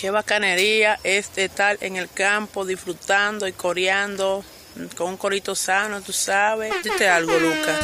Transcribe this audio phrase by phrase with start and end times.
[0.00, 4.42] Qué bacanería es estar en el campo disfrutando y coreando
[4.96, 6.72] con un corito sano, tú sabes.
[6.82, 7.78] Dite algo, Lucas.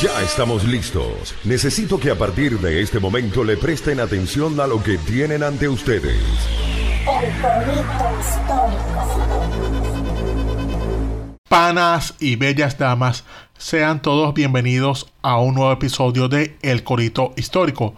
[0.00, 1.34] Ya estamos listos.
[1.42, 5.68] Necesito que a partir de este momento le presten atención a lo que tienen ante
[5.68, 6.14] ustedes.
[6.14, 8.96] El corito histórico.
[11.48, 13.24] Panas y bellas damas,
[13.58, 17.96] sean todos bienvenidos a un nuevo episodio de El Corito Histórico,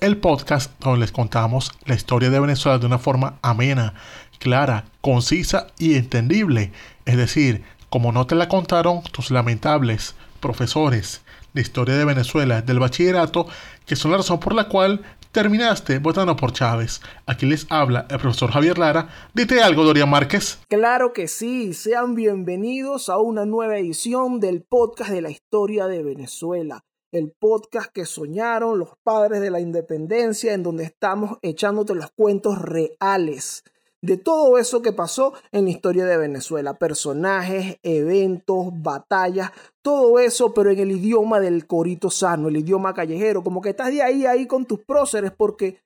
[0.00, 3.94] el podcast donde les contamos la historia de Venezuela de una forma amena,
[4.38, 6.72] clara, concisa y entendible.
[7.04, 11.20] Es decir, como no te la contaron tus lamentables profesores
[11.52, 13.46] de historia de Venezuela del bachillerato,
[13.84, 17.02] que son la razón por la cual terminaste votando por Chávez.
[17.26, 19.08] Aquí les habla el profesor Javier Lara.
[19.34, 20.60] Dite algo, Dorian Márquez.
[20.68, 26.02] Claro que sí, sean bienvenidos a una nueva edición del podcast de la historia de
[26.02, 26.84] Venezuela.
[27.12, 32.60] El podcast que soñaron los padres de la independencia, en donde estamos echándote los cuentos
[32.60, 33.64] reales
[34.02, 36.74] de todo eso que pasó en la historia de Venezuela.
[36.74, 39.50] Personajes, eventos, batallas,
[39.82, 43.42] todo eso, pero en el idioma del corito sano, el idioma callejero.
[43.42, 45.80] Como que estás de ahí, ahí con tus próceres, porque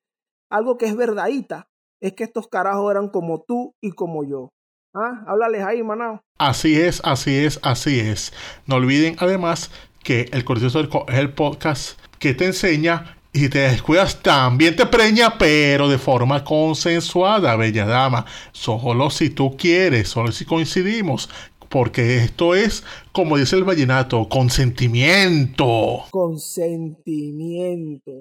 [0.50, 1.68] algo que es verdadita
[2.00, 4.50] es que estos carajos eran como tú y como yo.
[4.94, 5.24] ¿Ah?
[5.26, 6.22] Háblales ahí, manao.
[6.38, 8.32] Así es, así es, así es.
[8.66, 9.72] No olviden además
[10.04, 15.38] que el Histórico es el podcast que te enseña y te descuidas, también te preña,
[15.38, 18.24] pero de forma consensuada, bella dama.
[18.52, 21.28] Solo si tú quieres, solo si coincidimos.
[21.68, 26.04] Porque esto es, como dice el vallenato, consentimiento.
[26.12, 28.12] Consentimiento.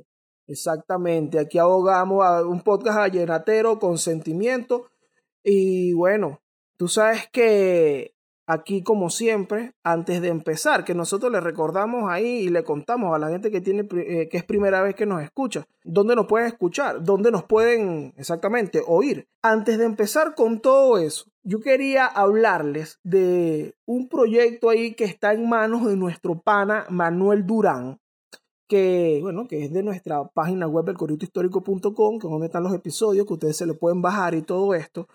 [0.48, 1.40] Exactamente.
[1.40, 4.88] Aquí abogamos a un podcast vallenatero, consentimiento.
[5.44, 6.42] Y bueno,
[6.78, 8.16] tú sabes que
[8.46, 13.20] aquí como siempre, antes de empezar, que nosotros le recordamos ahí y le contamos a
[13.20, 16.48] la gente que tiene eh, que es primera vez que nos escucha, dónde nos pueden
[16.48, 19.28] escuchar, dónde nos pueden exactamente oír.
[19.42, 25.34] Antes de empezar con todo eso, yo quería hablarles de un proyecto ahí que está
[25.34, 28.00] en manos de nuestro pana Manuel Durán,
[28.68, 33.28] que, bueno, que es de nuestra página web, elcoritohistórico.com, que es donde están los episodios,
[33.28, 35.08] que ustedes se le pueden bajar y todo esto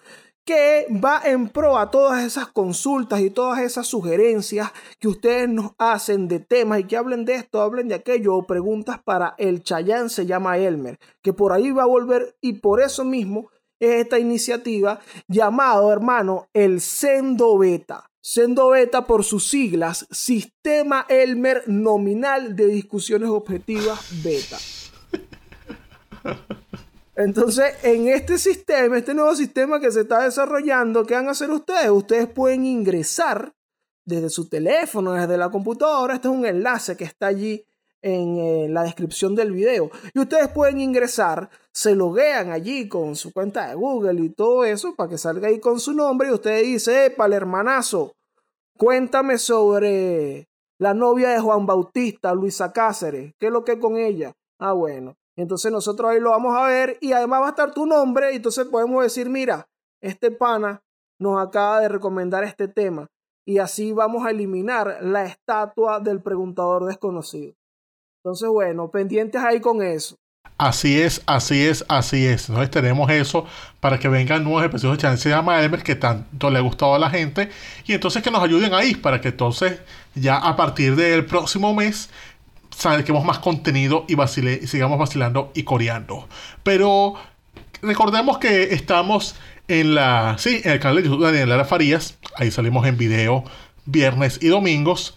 [0.49, 5.73] que va en pro a todas esas consultas y todas esas sugerencias que ustedes nos
[5.77, 9.63] hacen de temas y que hablen de esto, hablen de aquello, o preguntas para el
[9.63, 14.01] Chayán se llama Elmer, que por ahí va a volver y por eso mismo es
[14.01, 18.11] esta iniciativa llamado, hermano, el Sendo Beta.
[18.19, 24.57] Sendo Beta por sus siglas, Sistema Elmer Nominal de Discusiones Objetivas Beta.
[27.19, 31.51] Entonces, en este sistema, este nuevo sistema que se está desarrollando, ¿qué van a hacer
[31.51, 31.91] ustedes?
[31.91, 33.53] Ustedes pueden ingresar
[34.05, 36.15] desde su teléfono, desde la computadora.
[36.15, 37.67] Este es un enlace que está allí
[38.03, 39.91] en eh, la descripción del video.
[40.15, 44.95] Y ustedes pueden ingresar, se loguean allí con su cuenta de Google y todo eso
[44.95, 48.15] para que salga ahí con su nombre y usted dice, epa, el hermanazo,
[48.77, 50.49] cuéntame sobre
[50.79, 54.37] la novia de Juan Bautista, Luisa Cáceres, ¿qué es lo que es con ella?
[54.61, 55.18] Ah, bueno.
[55.39, 58.37] Entonces nosotros ahí lo vamos a ver y además va a estar tu nombre y
[58.37, 59.69] entonces podemos decir, mira,
[60.03, 60.83] este pana
[61.21, 63.07] nos acaba de recomendar este tema
[63.47, 67.55] y así vamos a eliminar la estatua del preguntador desconocido.
[68.23, 70.17] Entonces, bueno, pendientes ahí con eso.
[70.59, 72.49] Así es, así es, así es.
[72.49, 73.47] Entonces tenemos eso
[73.79, 76.99] para que vengan nuevos episodios de Chance de Elmer que tanto le ha gustado a
[76.99, 77.49] la gente.
[77.87, 79.81] Y entonces que nos ayuden ahí para que entonces
[80.17, 82.11] ya a partir del próximo mes
[82.79, 86.29] saquemos más contenido y, y sigamos vacilando y coreando.
[86.63, 87.15] Pero
[87.83, 89.35] recordemos que estamos
[89.67, 92.19] en la sí, en el canal de YouTube de Daniel Lara Farías.
[92.37, 93.45] Ahí salimos en video
[93.85, 95.17] viernes y domingos.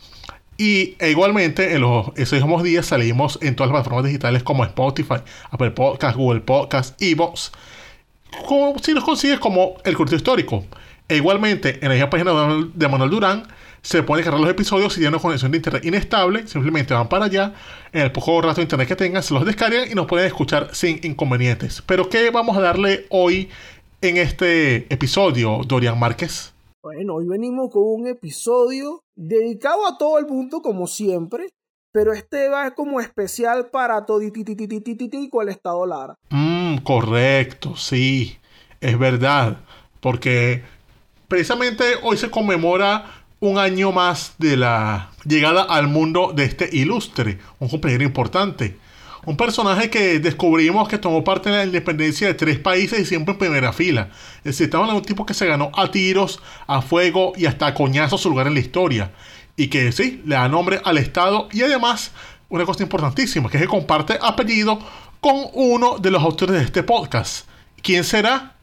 [0.58, 4.64] Y e igualmente en los, esos mismos días salimos en todas las plataformas digitales como
[4.64, 7.52] Spotify, Apple Podcast, Google Podcast, Evox.
[8.82, 10.66] Si nos consigues como el curso histórico.
[11.08, 12.32] E igualmente en la página
[12.74, 13.44] de Manuel Durán
[13.82, 16.48] se pueden cargar los episodios si tienen una conexión de internet inestable.
[16.48, 17.54] Simplemente van para allá,
[17.92, 20.74] en el poco rato de internet que tengan, se los descargan y nos pueden escuchar
[20.74, 21.82] sin inconvenientes.
[21.86, 23.50] Pero ¿qué vamos a darle hoy
[24.02, 26.54] en este episodio, Dorian Márquez?
[26.84, 31.50] Bueno, hoy venimos con un episodio dedicado a todo el mundo, como siempre.
[31.94, 34.22] Pero este va como especial para todo
[35.30, 36.16] con el Estado Lara.
[36.30, 38.38] Mm, correcto, sí,
[38.80, 39.58] es verdad.
[40.00, 40.64] Porque
[41.28, 47.40] precisamente hoy se conmemora un año más de la llegada al mundo de este ilustre,
[47.58, 48.78] un compañero importante.
[49.26, 53.34] Un personaje que descubrimos que tomó parte en la independencia de tres países y siempre
[53.34, 54.10] en primera fila.
[54.38, 57.68] Es decir, estamos hablando un tipo que se ganó a tiros, a fuego y hasta
[57.68, 59.12] a coñazos su lugar en la historia.
[59.56, 62.12] Y que sí, le da nombre al Estado y además,
[62.50, 64.80] una cosa importantísima, que es que comparte apellido
[65.20, 67.48] con uno de los autores de este podcast.
[67.82, 68.56] ¿Quién será?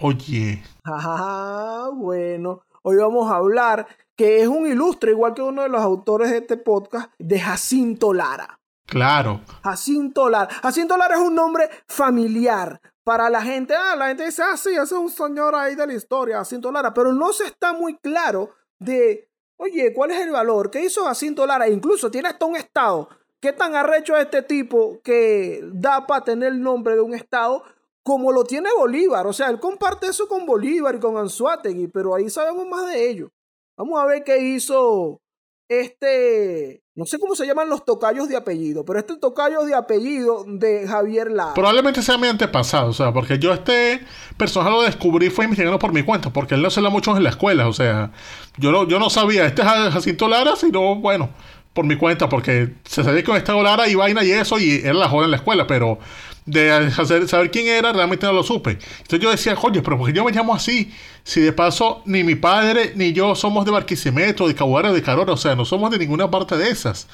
[0.00, 0.62] Oye.
[0.90, 2.62] Ah, bueno.
[2.82, 3.86] Hoy vamos a hablar
[4.18, 8.12] que es un ilustre, igual que uno de los autores de este podcast, de Jacinto
[8.12, 8.58] Lara.
[8.84, 9.42] Claro.
[9.62, 10.52] Jacinto Lara.
[10.60, 13.76] Jacinto Lara es un nombre familiar para la gente.
[13.76, 16.72] Ah, la gente dice, ah, sí, ese es un señor ahí de la historia, Jacinto
[16.72, 16.92] Lara.
[16.92, 18.50] Pero no se está muy claro
[18.80, 20.68] de, oye, ¿cuál es el valor?
[20.72, 21.68] ¿Qué hizo Jacinto Lara?
[21.68, 23.08] Incluso tiene hasta un estado.
[23.38, 27.62] ¿Qué tan arrecho es este tipo que da para tener el nombre de un estado?
[28.02, 29.26] como lo tiene Bolívar.
[29.26, 33.10] O sea, él comparte eso con Bolívar y con Anzuategui, pero ahí sabemos más de
[33.10, 33.30] ello.
[33.78, 35.20] Vamos a ver qué hizo
[35.68, 40.44] este, no sé cómo se llaman los tocayos de apellido, pero este tocayo de apellido
[40.48, 41.54] de Javier Lara.
[41.54, 44.00] Probablemente sea mi antepasado, o sea, porque yo este
[44.36, 47.22] personaje lo descubrí fue investigando por mi cuenta, porque él no se la mucho en
[47.22, 48.10] la escuela, o sea,
[48.56, 51.30] yo no, yo no sabía, este es Jacinto Lara, sino, bueno,
[51.72, 54.94] por mi cuenta, porque se sabía que estaba Lara y vaina y eso, y era
[54.94, 56.00] la joda en la escuela, pero
[56.48, 58.70] de hacer, saber quién era, realmente no lo supe.
[58.70, 60.92] Entonces yo decía, coño, pero porque yo me llamo así?
[61.24, 65.32] Si de paso ni mi padre ni yo somos de Barquisimeto, de Caguara, de Carora,
[65.34, 67.06] o sea, no somos de ninguna parte de esas.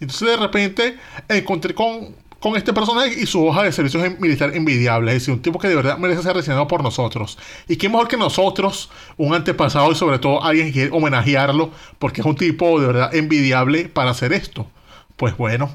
[0.00, 0.98] Entonces de repente
[1.28, 5.40] encontré con, con este personaje y su hoja de servicio militar envidiable, es decir, un
[5.40, 7.38] tipo que de verdad merece ser reseñado por nosotros.
[7.68, 12.20] Y qué mejor que nosotros, un antepasado y sobre todo alguien que quiere homenajearlo, porque
[12.20, 14.66] es un tipo de verdad envidiable para hacer esto.
[15.16, 15.70] Pues bueno,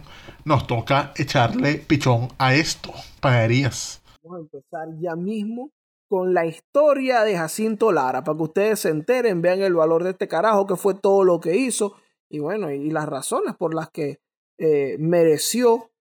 [0.48, 4.02] nos toca echarle pichón a esto, panaderías.
[4.24, 5.72] Vamos a empezar ya mismo
[6.08, 10.12] con la historia de Jacinto Lara, para que ustedes se enteren, vean el valor de
[10.12, 11.98] este carajo, que fue todo lo que hizo,
[12.30, 14.22] y bueno, y las razones por las que
[14.58, 15.92] eh, mereció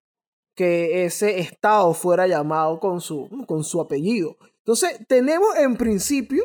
[0.55, 4.37] que ese estado fuera llamado con su, con su apellido.
[4.59, 6.45] Entonces, tenemos en principio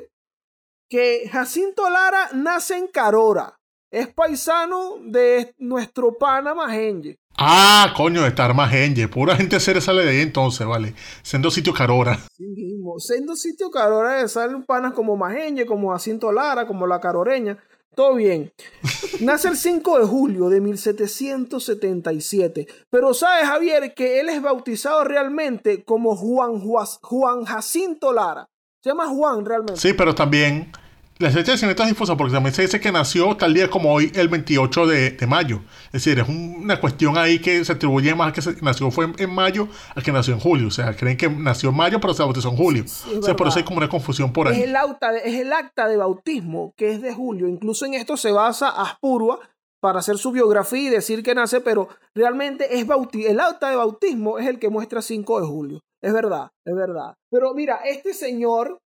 [0.89, 3.59] que Jacinto Lara nace en Carora,
[3.91, 7.20] es paisano de nuestro pana Magenje.
[7.43, 9.07] Ah, coño, estar Magenje.
[9.07, 10.93] Pura gente seria sale de ahí entonces, vale.
[11.23, 12.19] Siendo sitio Carora.
[12.37, 12.99] Sí mismo.
[12.99, 17.57] Siendo sitio Carora salen panas como Magenje, como Jacinto Lara, como la Caroreña.
[17.95, 18.53] Todo bien.
[19.21, 22.67] Nace el 5 de julio de 1777.
[22.91, 28.51] Pero sabes, Javier, que él es bautizado realmente como Juan, Juan Jacinto Lara.
[28.83, 29.81] Se llama Juan realmente.
[29.81, 30.71] Sí, pero también
[31.21, 33.93] la fecha de nacimiento es difusa porque también se dice que nació tal día como
[33.93, 35.61] hoy, el 28 de, mayo.
[35.87, 39.33] Es decir, es una cuestión ahí que se atribuye más a que nació fue en,
[39.33, 40.67] mayo a que nació en julio.
[40.67, 42.83] O sea, creen que nació en mayo pero se bautizó en julio.
[42.85, 44.57] o sea, por eso hay como una confusión por ahí.
[44.57, 47.47] Es el, acta de, es el acta de bautismo que es de julio.
[47.47, 49.39] Incluso en esto se basa Aspurua
[49.81, 54.37] para hacer su biografía y decir que nace, pero realmente es el acta de bautismo
[54.37, 55.79] es el que muestra 5 de julio.
[56.01, 57.15] Es verdad, es verdad.
[57.29, 58.79] Pero mira, este señor,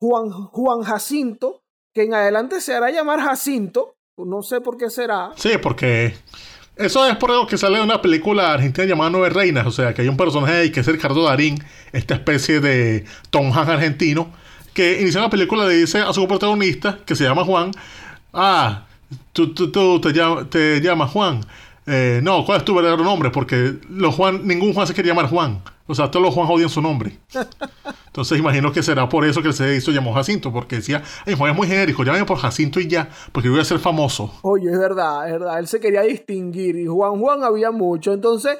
[0.00, 1.59] Juan, Juan Jacinto,
[1.94, 3.96] que en adelante se hará llamar Jacinto.
[4.16, 5.30] No sé por qué será.
[5.36, 6.14] Sí, porque
[6.76, 9.66] eso es por algo que sale de una película argentina llamada Nueve Reinas.
[9.66, 13.52] O sea, que hay un personaje ahí que es Ricardo Darín, esta especie de Tom
[13.52, 14.30] Hanks argentino,
[14.74, 17.70] que inicia la película le dice a su protagonista, que se llama Juan,
[18.32, 18.86] ah,
[19.32, 20.12] tú, tú, te,
[20.50, 21.40] te llamas Juan.
[21.86, 23.30] Eh, no, ¿cuál es tu verdadero nombre?
[23.30, 25.62] Porque los Juan, ningún Juan se quiere llamar Juan.
[25.90, 27.18] O sea, todos los Juan odian su nombre.
[28.06, 31.50] Entonces imagino que será por eso que se hizo llamó Jacinto, porque decía, ay, Juan
[31.50, 34.32] es muy genérico, llámame por Jacinto y ya, porque voy a ser famoso.
[34.42, 38.12] Oye, es verdad, es verdad, él se quería distinguir y Juan Juan había mucho.
[38.12, 38.58] Entonces,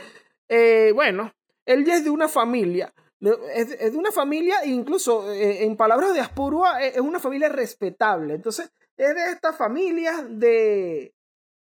[0.48, 1.32] eh, bueno,
[1.66, 2.92] él ya es de una familia,
[3.54, 8.34] es, de una familia, incluso eh, en palabras de Aspurua, es una familia respetable.
[8.34, 11.14] Entonces, es de esta familia de,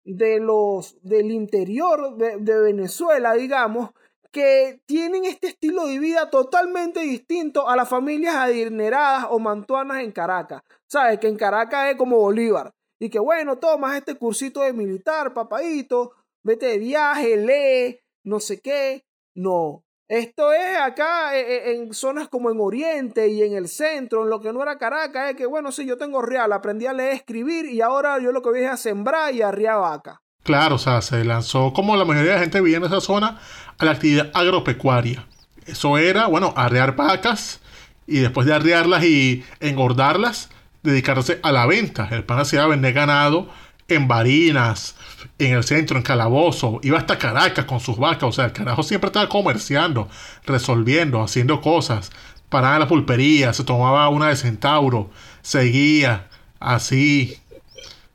[0.04, 3.90] de los del interior de, Venezuela, digamos,
[4.32, 10.10] que tienen este estilo de vida totalmente distinto a las familias adineradas o mantuanas en
[10.10, 10.62] Caracas.
[10.86, 11.20] ¿Sabes?
[11.20, 12.72] Que en Caracas es como Bolívar.
[12.98, 16.12] Y que bueno, tomas este cursito de militar, papadito,
[16.42, 19.04] vete de viaje, lee, no sé qué.
[19.34, 24.24] No, esto es acá eh, eh, en zonas como en Oriente y en el centro,
[24.24, 26.92] en lo que no era Caracas, es que bueno, sí, yo tengo real, aprendí a
[26.92, 30.22] leer, escribir y ahora yo lo que voy es a sembrar y a vaca.
[30.42, 33.38] Claro, o sea, se lanzó como la mayoría de la gente vivía en esa zona
[33.78, 35.24] a la actividad agropecuaria.
[35.66, 37.60] Eso era, bueno, arrear vacas
[38.06, 40.50] y después de arrearlas y engordarlas,
[40.82, 42.08] dedicarse a la venta.
[42.10, 43.48] El pan hacía vender ganado
[43.88, 44.96] en Barinas,
[45.38, 48.82] en el centro, en Calabozo, iba hasta Caracas con sus vacas, o sea, el carajo
[48.82, 50.08] siempre estaba comerciando,
[50.46, 52.10] resolviendo, haciendo cosas,
[52.48, 55.10] paraba en la pulpería, se tomaba una de centauro,
[55.42, 56.28] seguía,
[56.60, 57.38] así.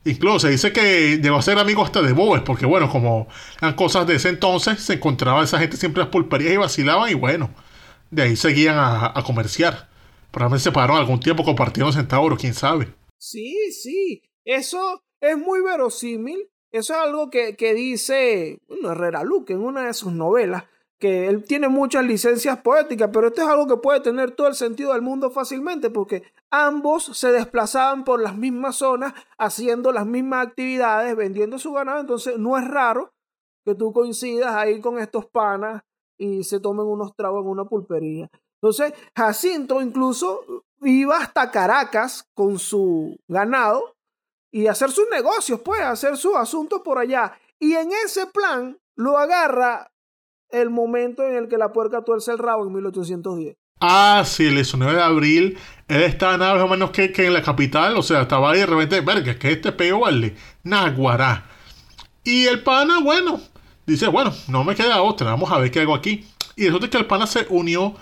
[0.08, 3.28] Incluso se dice que llegó a ser amigo hasta de Bobes, porque bueno, como
[3.60, 7.10] eran cosas de ese entonces, se encontraba esa gente siempre en las pulperías y vacilaban
[7.10, 7.50] y bueno,
[8.10, 9.88] de ahí seguían a, a comerciar.
[10.30, 12.92] Probablemente se pararon algún tiempo compartiendo centauro, quién sabe.
[13.18, 19.62] Sí, sí, eso es muy verosímil eso es algo que, dice bueno, Herrera Luque en
[19.62, 20.64] una de sus novelas,
[20.98, 24.54] que él tiene muchas licencias poéticas, pero esto es algo que puede tener todo el
[24.54, 30.48] sentido del mundo fácilmente, porque ambos se desplazaban por las mismas zonas, haciendo las mismas
[30.48, 33.12] actividades, vendiendo su ganado, entonces no es raro
[33.64, 35.82] que tú coincidas ahí con estos panas
[36.16, 38.28] y se tomen unos tragos en una pulpería.
[38.60, 43.94] Entonces, Jacinto incluso iba hasta Caracas con su ganado
[44.50, 47.38] y hacer sus negocios, pues, hacer sus asuntos por allá.
[47.60, 49.92] Y en ese plan lo agarra
[50.50, 53.56] el momento en el que la puerca tuerce el rabo en 1810.
[53.80, 57.42] Ah, sí, el 19 de abril, él estaba nada más o menos que, en la
[57.42, 61.46] capital, o sea, estaba ahí de repente, verga, que este peo vale, naguará.
[62.24, 63.40] Y el pana, bueno,
[63.86, 66.26] dice, bueno, no me queda otra, vamos a ver qué hago aquí.
[66.56, 67.94] Y resulta que el pana se unió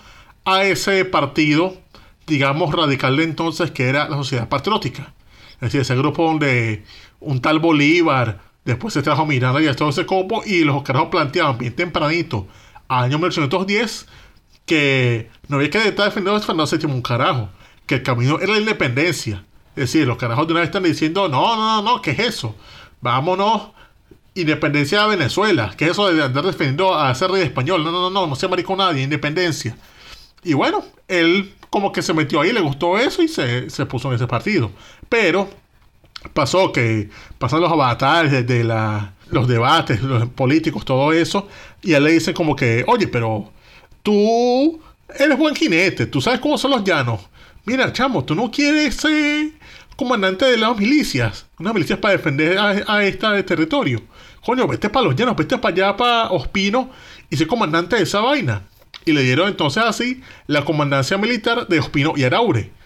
[0.45, 1.77] a ese partido,
[2.25, 5.13] digamos, radical de entonces, que era la Sociedad Patriótica.
[5.55, 6.83] Es decir, ese grupo donde
[7.19, 11.57] un tal Bolívar, Después se trajo Miranda y todo ese combo y los carajos planteaban
[11.57, 12.47] bien tempranito,
[12.89, 14.07] año 1810,
[14.65, 17.49] que no había que estar defendiendo a Fernando VII un carajo,
[17.85, 19.45] que el camino era la independencia.
[19.69, 22.19] Es decir, los carajos de una vez están diciendo, no, no, no, no, ¿qué es
[22.19, 22.57] eso?
[22.99, 23.69] Vámonos,
[24.35, 25.73] independencia de Venezuela.
[25.77, 27.85] ¿Qué es eso de andar defendiendo a ser rey español?
[27.85, 29.77] No, no, no, no, no se maricó nadie, independencia.
[30.43, 34.09] Y bueno, él como que se metió ahí, le gustó eso y se, se puso
[34.09, 34.71] en ese partido.
[35.07, 35.49] Pero
[36.33, 41.47] pasó que pasan los avatares de, la, los debates, los políticos, todo eso,
[41.81, 43.51] y él le dicen como que, oye, pero
[44.03, 44.79] tú
[45.17, 47.21] eres buen jinete, tú sabes cómo son los llanos.
[47.65, 49.51] Mira, chamo, tú no quieres ser
[49.95, 54.01] comandante de las milicias, unas milicias para defender a, este territorio.
[54.45, 56.89] Coño, vete para los llanos, vete para allá, para Ospino,
[57.29, 58.63] y ser comandante de esa vaina.
[59.03, 62.76] Y le dieron entonces así la comandancia militar de Ospino y Araure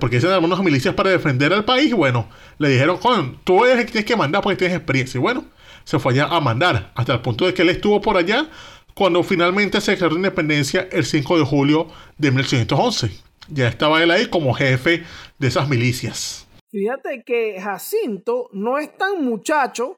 [0.00, 3.86] porque se algunas milicias para defender al país, bueno, le dijeron, Juan, tú eres el
[3.86, 5.18] que tienes que mandar porque tienes experiencia.
[5.18, 5.44] Y bueno,
[5.84, 8.48] se fue allá a mandar, hasta el punto de que él estuvo por allá
[8.94, 11.86] cuando finalmente se declaró independencia el 5 de julio
[12.18, 13.10] de 1811.
[13.48, 15.04] Ya estaba él ahí como jefe
[15.38, 16.46] de esas milicias.
[16.70, 19.96] Fíjate que Jacinto no es tan muchacho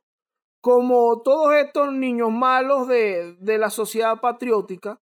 [0.60, 4.98] como todos estos niños malos de, de la sociedad patriótica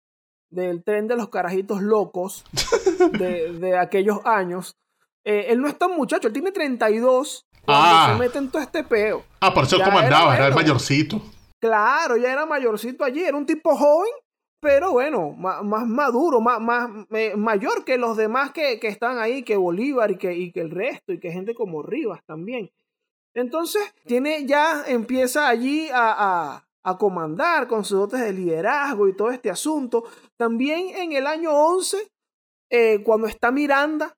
[0.56, 2.44] del tren de los carajitos locos
[3.18, 4.76] de, aquellos años.
[5.24, 8.12] Eh, él no es tan muchacho, él tiene 32 cuando ah.
[8.12, 9.24] se mete en todo este peo.
[9.40, 11.20] Ah, por eso comandaba, era, el mayorcito.
[11.60, 14.10] Claro, ya era mayorcito allí, era un tipo joven,
[14.60, 16.88] pero bueno, más, maduro, más, más
[17.36, 20.70] mayor que los demás que, que, están ahí, que Bolívar y que, y que el
[20.70, 22.70] resto, y que gente como Rivas también.
[23.34, 29.32] Entonces, tiene ya, empieza allí a, a comandar con sus dotes de liderazgo y todo
[29.32, 30.04] este asunto.
[30.36, 32.10] También en el año 11,
[32.70, 34.16] eh, cuando está Miranda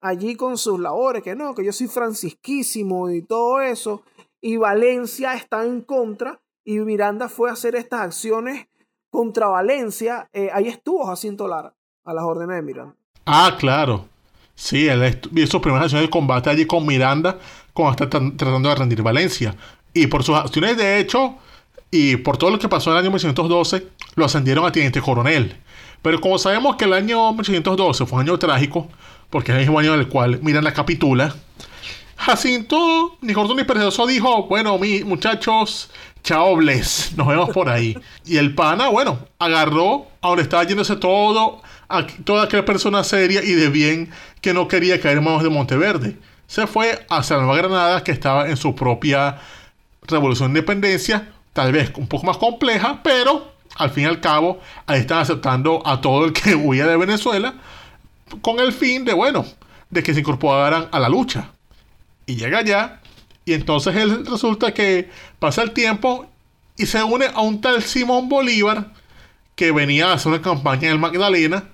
[0.00, 4.02] allí con sus labores, que no, que yo soy francisquísimo y todo eso,
[4.40, 8.68] y Valencia está en contra, y Miranda fue a hacer estas acciones
[9.10, 11.74] contra Valencia, eh, ahí estuvo Jacinto Lara,
[12.04, 12.96] a las órdenes de Miranda.
[13.26, 14.06] Ah, claro.
[14.54, 17.38] Sí, él hizo primeras acciones de combate allí con Miranda,
[17.72, 19.54] cuando está tratando de rendir Valencia.
[19.92, 21.36] Y por sus acciones, de hecho,
[21.90, 25.56] y por todo lo que pasó en el año 1812, lo ascendieron a teniente coronel.
[26.02, 28.88] Pero como sabemos que el año 1812 fue un año trágico,
[29.28, 31.34] porque es el mismo año en el cual Miranda capitula,
[32.16, 35.90] Jacinto, ni corto ni perezoso, dijo, bueno, mi, muchachos,
[36.22, 37.96] chao bless, nos vemos por ahí.
[38.26, 43.52] Y el pana, bueno, agarró a estaba yéndose todo, a, toda aquella persona seria y
[43.52, 44.10] de bien
[44.42, 46.18] que no quería caer en manos de Monteverde.
[46.46, 49.38] Se fue hacia la Nueva Granada, que estaba en su propia
[50.02, 54.60] revolución de independencia, tal vez un poco más compleja, pero al fin y al cabo
[54.86, 57.54] ahí están aceptando a todo el que huía de Venezuela
[58.42, 59.44] con el fin de, bueno,
[59.90, 61.50] de que se incorporaran a la lucha.
[62.26, 63.00] Y llega allá
[63.44, 66.26] y entonces él resulta que pasa el tiempo
[66.76, 68.92] y se une a un tal Simón Bolívar
[69.56, 71.64] que venía a hacer una campaña en el Magdalena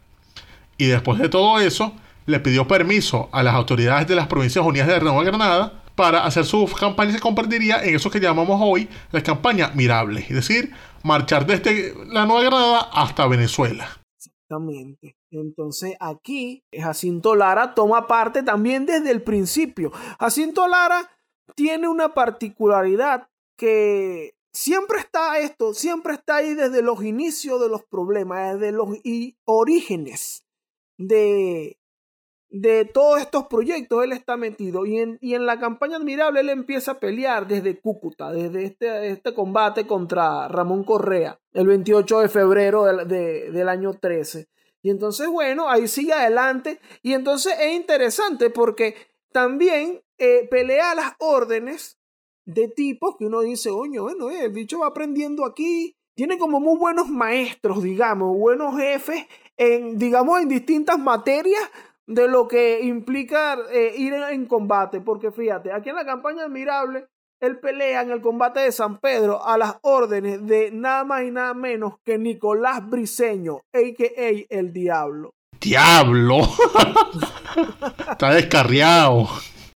[0.78, 1.95] y después de todo eso
[2.26, 6.45] le pidió permiso a las autoridades de las Provincias Unidas de Nueva Granada para hacer
[6.45, 10.73] su campaña se convertiría en eso que llamamos hoy la campaña Mirable, es decir,
[11.03, 13.88] marchar desde la Nueva Granada hasta Venezuela.
[14.17, 15.17] Exactamente.
[15.31, 19.91] Entonces aquí Jacinto Lara toma parte también desde el principio.
[20.21, 21.11] Jacinto Lara
[21.55, 27.85] tiene una particularidad que siempre está esto, siempre está ahí desde los inicios de los
[27.85, 28.88] problemas, desde los
[29.45, 30.45] orígenes
[30.99, 31.79] de,
[32.49, 36.50] de todos estos proyectos él está metido y en, y en, la campaña admirable él
[36.50, 42.29] empieza a pelear desde Cúcuta, desde este, este combate contra Ramón Correa, el 28 de
[42.29, 44.49] febrero del, año 13.
[44.83, 48.95] Y entonces, bueno, ahí sigue adelante y entonces es interesante porque
[49.33, 51.99] también eh, pelea las órdenes
[52.45, 56.61] de tipos que uno dice, oño, bueno, eh, el bicho va aprendiendo aquí tiene como
[56.61, 59.26] muy buenos maestros, digamos, buenos jefes
[59.59, 61.61] en, digamos, en distintas materias
[62.07, 65.01] de lo que implica eh, ir en, combate.
[65.01, 67.07] Porque fíjate, aquí en la campaña admirable,
[67.41, 71.31] él pelea en el combate de San Pedro a las órdenes de nada más y
[71.31, 74.47] nada menos que Nicolás Briseño, a.k.a.
[74.49, 75.35] el Diablo.
[75.61, 76.39] ¡Diablo!
[78.11, 79.29] Está descarriado.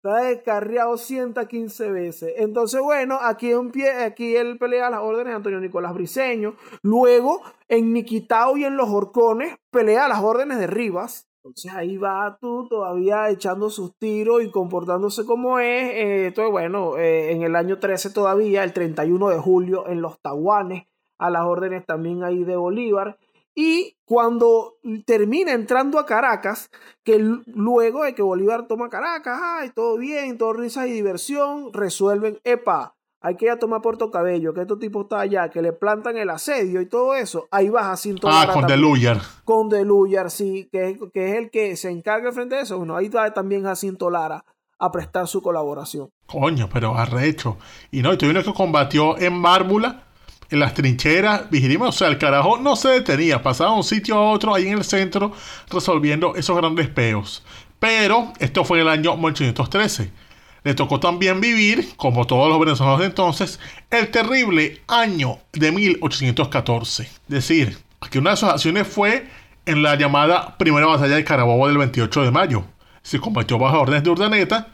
[0.02, 2.32] Está descarriado 115 veces.
[2.38, 6.54] Entonces, bueno, aquí, en pie, aquí él pelea a las órdenes de Antonio Nicolás Briseño.
[6.82, 11.29] Luego, en Niquitao y en Los Horcones, pelea a las órdenes de Rivas.
[11.42, 15.90] Entonces ahí va tú todavía echando sus tiros y comportándose como es.
[15.94, 20.20] Eh, entonces, bueno, eh, en el año 13 todavía, el 31 de julio, en los
[20.20, 20.86] Tahuanes,
[21.18, 23.16] a las órdenes también ahí de Bolívar.
[23.54, 26.70] Y cuando termina entrando a Caracas,
[27.04, 32.38] que luego de que Bolívar toma Caracas, ay, todo bien, todo risas y diversión, resuelven,
[32.44, 35.72] epa, hay que ir a tomar Puerto Cabello, que este tipo está allá, que le
[35.72, 39.20] plantan el asedio y todo eso, ahí vas Jacinto Ah, con Deluyar.
[39.44, 42.78] Con Deluyar, sí, que, que, es el que se encarga frente a eso.
[42.78, 44.44] Bueno, ahí va también Jacinto Lara
[44.78, 46.10] a prestar su colaboración.
[46.26, 47.58] Coño, pero arrecho.
[47.90, 50.04] Y no, y tuvieron que combatió en Mármula,
[50.48, 54.16] en las trincheras, vigilamos, o sea, el carajo no se detenía, pasaba de un sitio
[54.16, 55.32] a otro ahí en el centro
[55.68, 57.44] resolviendo esos grandes peos.
[57.78, 60.29] Pero esto fue en el año 1813
[60.64, 67.02] le tocó también vivir, como todos los venezolanos de entonces, el terrible año de 1814.
[67.02, 67.78] Es decir,
[68.10, 69.28] que una de sus acciones fue
[69.66, 72.64] en la llamada Primera Batalla de Carabobo del 28 de mayo.
[73.02, 74.68] Se combatió bajo órdenes de Urdaneta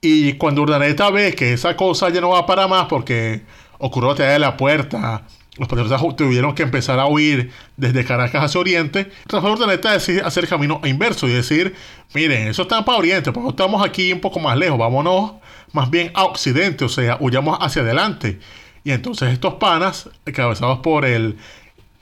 [0.00, 3.42] y cuando Urdaneta ve que esa cosa ya no va para más porque
[3.78, 5.22] ocurrió la batalla de la puerta,
[5.58, 9.10] los patriotas tuvieron que empezar a huir desde Caracas hacia Oriente.
[9.26, 11.74] Rafael Urdaneta decide hacer camino inverso y decir,
[12.14, 15.32] miren, eso está para Oriente, pues estamos aquí un poco más lejos, vámonos
[15.72, 18.38] más bien a Occidente, o sea, huyamos hacia adelante.
[18.84, 21.36] Y entonces estos panas, encabezados por el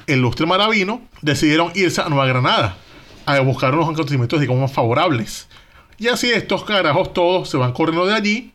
[0.06, 2.76] ilustre Maravino, decidieron irse a Nueva Granada
[3.26, 5.48] a buscar unos acontecimientos, digamos, más favorables.
[5.98, 8.52] Y así estos carajos todos se van corriendo de allí,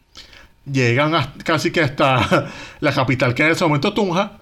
[0.70, 4.40] llegan casi que hasta la capital que en ese momento Tunja,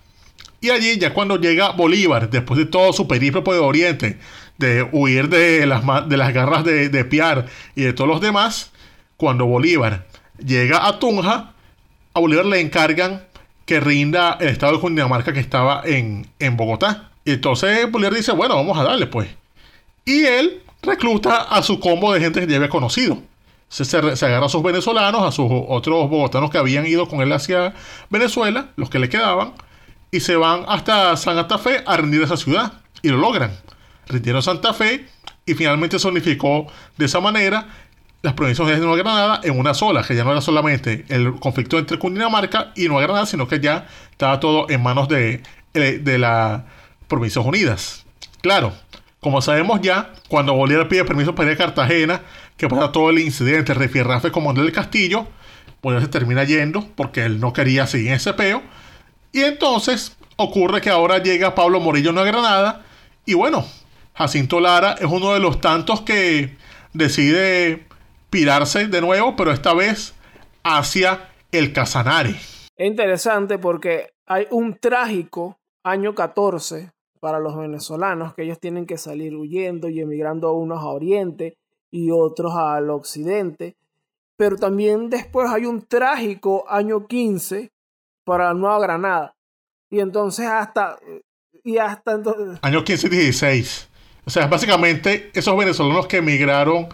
[0.63, 4.17] y allí, ya cuando llega Bolívar, después de todo su periplo por el Oriente,
[4.57, 8.71] de huir de las, de las garras de, de Piar y de todos los demás,
[9.17, 11.51] cuando Bolívar llega a Tunja,
[12.13, 13.25] a Bolívar le encargan
[13.65, 17.11] que rinda el estado de Cundinamarca que estaba en, en Bogotá.
[17.25, 19.27] Y entonces Bolívar dice, bueno, vamos a darle pues.
[20.05, 23.17] Y él recluta a su combo de gente que ya había conocido.
[23.67, 27.21] Se, se, se, agarra a sus venezolanos, a sus otros bogotanos que habían ido con
[27.21, 27.73] él hacia
[28.09, 29.51] Venezuela, los que le quedaban,
[30.13, 32.73] y se van hasta Santa Fe a rendir esa ciudad.
[33.01, 33.51] Y lo logran.
[34.07, 35.07] Rindieron Santa Fe
[35.43, 37.65] y finalmente se unificó de esa manera
[38.21, 41.79] las provincias de Nueva Granada en una sola, que ya no era solamente el conflicto
[41.79, 45.41] entre Cundinamarca y Nueva Granada, sino que ya estaba todo en manos de,
[45.73, 46.61] eh, de las
[47.07, 48.05] Provincias Unidas.
[48.41, 48.71] Claro,
[49.19, 52.21] como sabemos ya, cuando Bolívar pide permiso para ir a Cartagena,
[52.55, 55.25] que pasa todo el incidente, el refierrafe como del castillo,
[55.81, 58.61] Bolívar se termina yendo porque él no quería seguir ese peo
[59.33, 62.85] y entonces ocurre que ahora llega Pablo Morillo a Granada
[63.25, 63.65] y bueno,
[64.13, 66.55] Jacinto Lara es uno de los tantos que
[66.93, 67.87] decide
[68.29, 70.13] pirarse de nuevo, pero esta vez
[70.63, 72.35] hacia el Casanare.
[72.75, 78.97] Es interesante porque hay un trágico año 14 para los venezolanos que ellos tienen que
[78.97, 81.57] salir huyendo y emigrando unos a Oriente
[81.89, 83.77] y otros al Occidente.
[84.35, 87.71] Pero también después hay un trágico año 15
[88.23, 89.35] para la Nueva Granada.
[89.89, 90.99] Y entonces hasta...
[91.63, 92.59] Y hasta entonces...
[92.61, 93.89] Año 15 16.
[94.25, 96.87] O sea, básicamente esos venezolanos que emigraron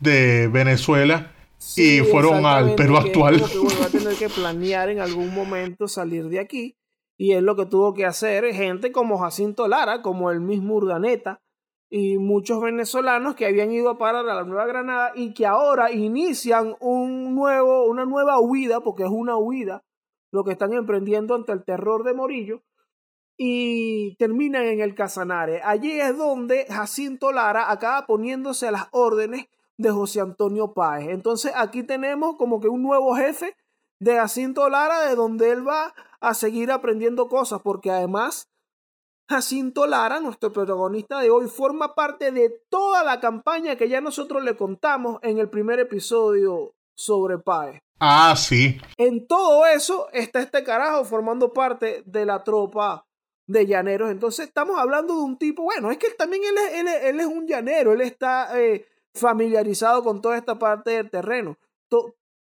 [0.00, 1.32] de Venezuela
[1.76, 3.36] y fueron al Perú actual.
[3.36, 6.76] Que, va a tener que planear en algún momento salir de aquí.
[7.16, 11.40] Y es lo que tuvo que hacer gente como Jacinto Lara, como el mismo Urdaneta,
[11.88, 15.92] y muchos venezolanos que habían ido a parar a la Nueva Granada y que ahora
[15.92, 19.84] inician un nuevo, una nueva huida, porque es una huida,
[20.32, 22.62] lo que están emprendiendo ante el terror de Morillo
[23.36, 25.60] y terminan en el Casanare.
[25.62, 31.10] Allí es donde Jacinto Lara acaba poniéndose a las órdenes de José Antonio Páez.
[31.10, 33.56] Entonces aquí tenemos como que un nuevo jefe
[34.00, 38.48] de Jacinto Lara de donde él va a seguir aprendiendo cosas porque además
[39.28, 44.42] Jacinto Lara, nuestro protagonista de hoy, forma parte de toda la campaña que ya nosotros
[44.42, 47.80] le contamos en el primer episodio sobre Páez.
[48.04, 48.80] Ah, sí.
[48.98, 53.06] En todo eso está este carajo formando parte de la tropa
[53.46, 54.10] de llaneros.
[54.10, 57.92] Entonces estamos hablando de un tipo, bueno, es que también él es, es, un llanero,
[57.92, 61.56] él está eh, familiarizado con toda esta parte del terreno.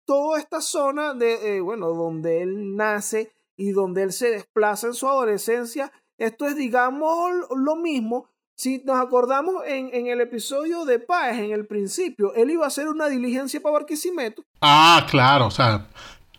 [0.05, 4.95] toda esta zona de, eh, bueno, donde él nace y donde él se desplaza en
[4.95, 8.29] su adolescencia esto es, digamos, lo mismo.
[8.55, 12.67] Si nos acordamos en, en el episodio de Páez, en el principio, él iba a
[12.67, 14.43] hacer una diligencia para Barquisimeto.
[14.61, 15.87] Ah, claro, o sea,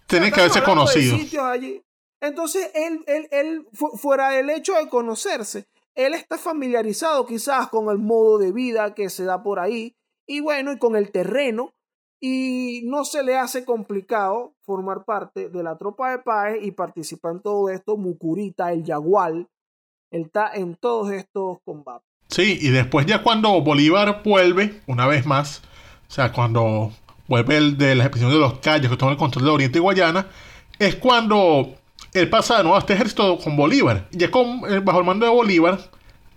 [0.06, 1.16] tiene que haberse conocido.
[1.44, 1.82] allí.
[2.20, 7.88] Entonces, él, él, él, fu- fuera del hecho de conocerse, él está familiarizado quizás con
[7.90, 9.94] el modo de vida que se da por ahí
[10.26, 11.72] y bueno, y con el terreno
[12.20, 17.32] y no se le hace complicado formar parte de la tropa de Páez y participar
[17.32, 17.96] en todo esto.
[17.98, 19.46] Mucurita, el Yagual,
[20.14, 22.06] él está en todos estos combates.
[22.28, 25.62] Sí, y después ya cuando Bolívar vuelve, una vez más,
[26.08, 26.92] o sea, cuando
[27.26, 29.80] vuelve el de la expedición de los Cayos, que toma el control de Oriente y
[29.80, 30.26] Guayana,
[30.78, 31.74] es cuando
[32.12, 34.06] él pasa de nuevo a este ejército con Bolívar.
[34.12, 35.80] Ya con, eh, bajo el mando de Bolívar,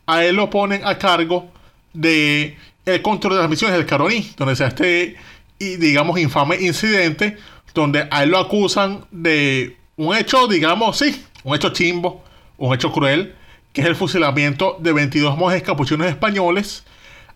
[0.07, 1.51] a él lo ponen a cargo
[1.93, 5.17] de el control de las misiones del Caroní, donde se da este,
[5.59, 7.37] digamos, infame incidente,
[7.75, 12.23] donde a él lo acusan de un hecho, digamos, sí, un hecho chimbo,
[12.57, 13.35] un hecho cruel,
[13.73, 16.83] que es el fusilamiento de 22 monjes capuchinos españoles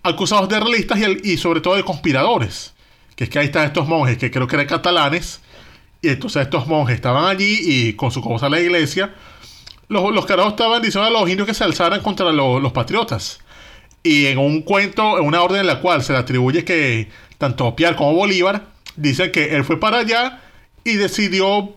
[0.04, 2.74] acusados de realistas y, sobre todo de conspiradores.
[3.16, 5.42] Que es que ahí están estos monjes que creo que eran catalanes.
[6.02, 9.14] Y entonces estos monjes estaban allí y con su cosa la iglesia.
[9.88, 13.40] Los, los carajos estaban diciendo a los indios que se alzaran contra lo- los patriotas.
[14.04, 17.76] Y en un cuento, en una orden en la cual se le atribuye que tanto
[17.76, 18.66] Piar como Bolívar
[18.96, 20.42] dicen que él fue para allá
[20.84, 21.76] y decidió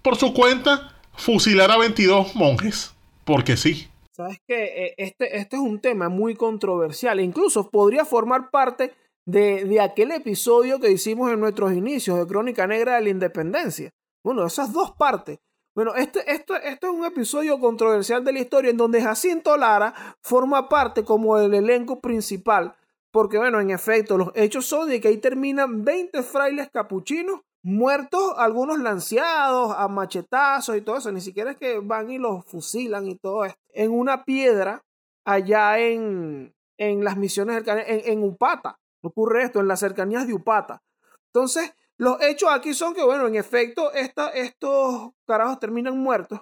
[0.00, 2.92] por su cuenta fusilar a 22 monjes.
[3.28, 3.86] Porque sí.
[4.10, 7.20] Sabes que este, este es un tema muy controversial.
[7.20, 8.94] Incluso podría formar parte
[9.26, 13.92] de, de aquel episodio que hicimos en nuestros inicios de Crónica Negra de la Independencia.
[14.24, 15.38] Bueno, esas dos partes.
[15.74, 16.42] Bueno, este, es
[16.90, 22.00] un episodio controversial de la historia en donde Jacinto Lara forma parte como el elenco
[22.00, 22.74] principal.
[23.12, 28.34] Porque, bueno, en efecto, los hechos son de que ahí terminan 20 frailes capuchinos muertos,
[28.38, 31.12] algunos lanceados a machetazos y todo eso.
[31.12, 33.60] Ni siquiera es que van y los fusilan y todo esto.
[33.72, 34.82] En una piedra
[35.24, 38.78] allá en, en las misiones cercanas, en, en Upata.
[39.02, 40.82] Ocurre esto, en las cercanías de Upata.
[41.26, 46.40] Entonces, los hechos aquí son que, bueno, en efecto, esta, estos carajos terminan muertos,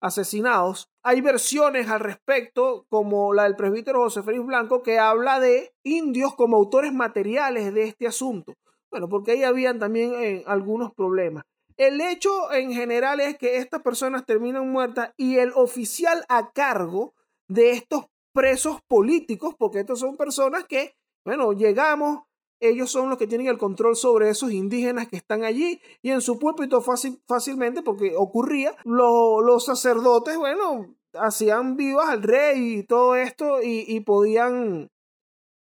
[0.00, 0.90] asesinados.
[1.02, 6.34] Hay versiones al respecto, como la del presbítero José Félix Blanco, que habla de indios
[6.34, 8.52] como autores materiales de este asunto.
[8.90, 11.44] Bueno, porque ahí habían también eh, algunos problemas.
[11.76, 17.14] El hecho en general es que estas personas terminan muertas y el oficial a cargo
[17.48, 20.94] de estos presos políticos, porque estos son personas que,
[21.24, 22.20] bueno, llegamos,
[22.60, 26.22] ellos son los que tienen el control sobre esos indígenas que están allí y en
[26.22, 32.82] su púlpito fácil, fácilmente, porque ocurría, lo- los sacerdotes, bueno, hacían vivas al rey y
[32.84, 34.88] todo esto y podían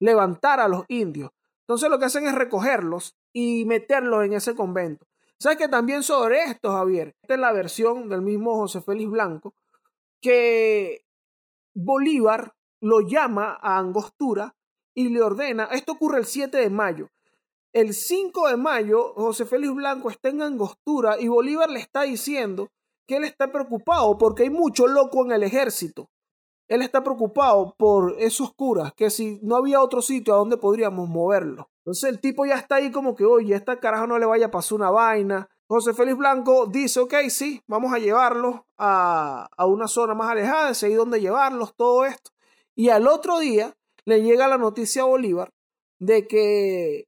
[0.00, 1.30] levantar a los indios.
[1.72, 5.06] Entonces lo que hacen es recogerlos y meterlos en ese convento.
[5.38, 7.16] ¿Sabes que también sobre esto, Javier?
[7.22, 9.54] Esta es la versión del mismo José Félix Blanco,
[10.20, 11.06] que
[11.74, 14.54] Bolívar lo llama a Angostura
[14.94, 17.08] y le ordena, esto ocurre el 7 de mayo,
[17.72, 22.68] el 5 de mayo José Félix Blanco está en Angostura y Bolívar le está diciendo
[23.06, 26.10] que él está preocupado porque hay mucho loco en el ejército.
[26.68, 31.08] Él está preocupado por esos curas, que si no había otro sitio a donde podríamos
[31.08, 31.70] moverlo.
[31.78, 34.50] Entonces el tipo ya está ahí como que, oye, esta carajo no le vaya a
[34.50, 35.48] pasar una vaina.
[35.66, 40.70] José Félix Blanco dice, ok, sí, vamos a llevarlos a, a una zona más alejada,
[40.70, 42.30] es ahí donde llevarlos, todo esto.
[42.74, 45.52] Y al otro día le llega la noticia a Bolívar
[45.98, 47.06] de que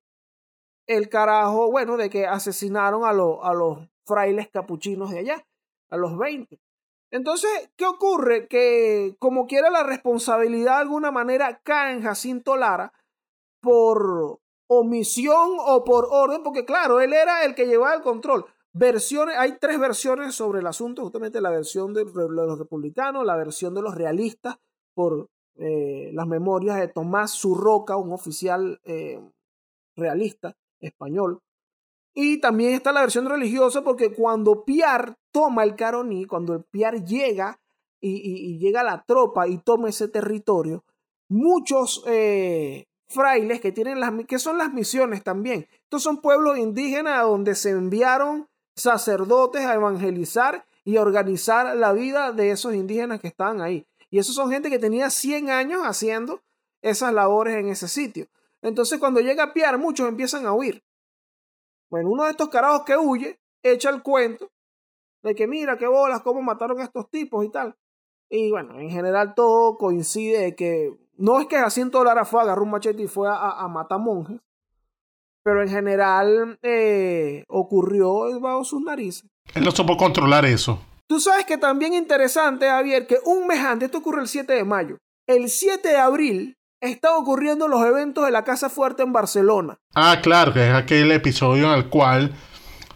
[0.87, 5.47] el carajo, bueno, de que asesinaron a, los a los frailes capuchinos de allá,
[5.90, 6.61] a los 20.
[7.14, 8.48] Entonces, ¿qué ocurre?
[8.48, 12.92] Que como quiera la responsabilidad de alguna manera cae en Jacinto Lara
[13.61, 18.46] por omisión o por orden, porque claro, él era el que llevaba el control.
[18.72, 23.74] Versiones, hay tres versiones sobre el asunto, justamente la versión de, los republicanos, la versión
[23.74, 24.57] de los realistas
[24.92, 29.20] por eh, las memorias de Tomás Zurroca, un oficial eh,
[29.94, 31.38] realista español.
[32.14, 37.05] Y también está la versión religiosa porque cuando Piar toma el Caroní, cuando el Piar
[37.05, 37.61] llega
[38.00, 40.85] y, llega la tropa y toma ese territorio,
[41.29, 45.66] muchos eh, frailes que tienen las que son las misiones también.
[45.83, 52.33] Estos son pueblos indígenas donde se enviaron sacerdotes a evangelizar y a organizar la vida
[52.33, 53.87] de esos indígenas que estaban ahí.
[54.11, 56.42] Y esos son gente que tenía 100 años haciendo
[56.83, 58.29] esas labores en ese sitio.
[58.62, 60.85] Entonces cuando llega Piar, muchos empiezan a huir.
[61.94, 64.50] Bueno, uno de estos carajos que huye echa el cuento
[65.22, 67.76] de que mira qué bolas, cómo mataron a estos tipos y tal.
[68.28, 72.64] Y bueno, en general todo coincide de que no es que Jacinto Lara fue, agarró
[72.64, 74.40] un machete y fue a, a matar monjes,
[75.44, 79.30] pero en general eh, ocurrió bajo sus narices.
[79.54, 80.80] Él no supo controlar eso.
[81.07, 84.64] Tú sabes que también interesante, Javier, que un mes antes, esto ocurre el 7 de
[84.64, 86.57] mayo, el 7 de abril
[86.90, 89.79] están ocurriendo los eventos de la Casa Fuerte en Barcelona.
[89.94, 92.33] Ah, claro, que es aquel episodio en el cual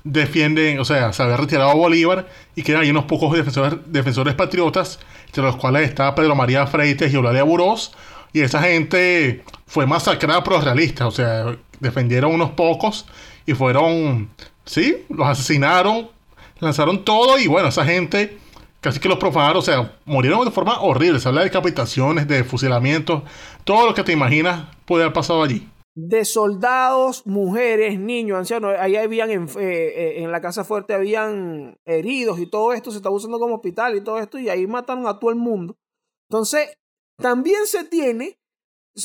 [0.05, 4.99] defienden, o sea, se había retirado Bolívar y quedan ahí unos pocos defensores, defensores patriotas,
[5.27, 7.93] entre los cuales está Pedro María Freites y Eulalia Burós,
[8.33, 13.07] y esa gente fue masacrada por los realistas, o sea, defendieron unos pocos
[13.47, 14.31] y fueron,
[14.65, 16.09] sí, los asesinaron,
[16.61, 18.39] lanzaron todo y bueno, esa gente
[18.81, 22.45] casi que los profanaron, o sea, murieron de forma horrible, se habla de decapitaciones, de
[22.45, 23.23] fusilamientos,
[23.65, 25.69] todo lo que te imaginas puede haber pasado allí
[26.01, 28.77] de soldados, mujeres, niños, ancianos.
[28.79, 32.99] Ahí habían en, eh, eh, en, la Casa Fuerte habían heridos y todo esto se
[32.99, 35.77] está usando como hospital y todo esto y ahí mataron a todo el mundo.
[36.31, 36.73] Entonces,
[37.21, 38.39] también se tiene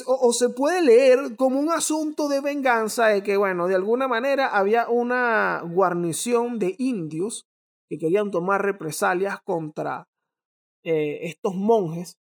[0.05, 4.07] o, o, se puede leer como un asunto de venganza de que, bueno, de alguna
[4.07, 7.47] manera había una guarnición de indios
[7.97, 10.07] que querían tomar represalias contra
[10.83, 12.17] eh, estos monjes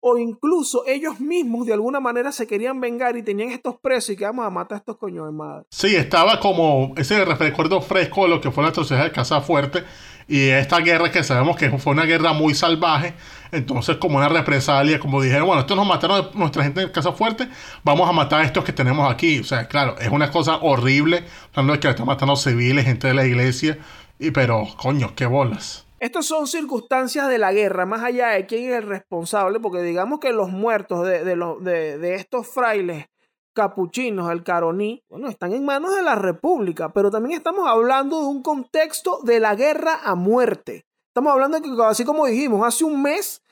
[0.00, 4.16] o incluso ellos mismos de alguna manera se querían vengar y tenían estos presos y
[4.16, 5.66] que vamos a matar a estos coños de madre.
[5.70, 9.84] Sí, estaba como ese recuerdo fresco de lo que fue la atrocidad de Casa Fuerte
[10.26, 13.14] y esta guerra que sabemos que fue una guerra muy salvaje,
[13.50, 17.48] entonces como una represalia, como dijeron, bueno, estos nos mataron nuestra gente en Casa Fuerte,
[17.82, 21.24] vamos a matar a estos que tenemos aquí, o sea, claro, es una cosa horrible,
[21.50, 23.78] hablando de que están matando civiles, gente de la iglesia,
[24.20, 25.86] y pero, coño, qué bolas.
[25.98, 30.20] Estas son circunstancias de la guerra, más allá de quién es el responsable, porque digamos
[30.20, 33.06] que los muertos de, de, estos frailes
[33.54, 38.26] capuchinos, el caroní, bueno, están en manos de la República, pero también estamos hablando de
[38.26, 40.86] un contexto de la guerra a muerte.
[41.08, 43.42] Estamos hablando de que, así como dijimos, hace un mes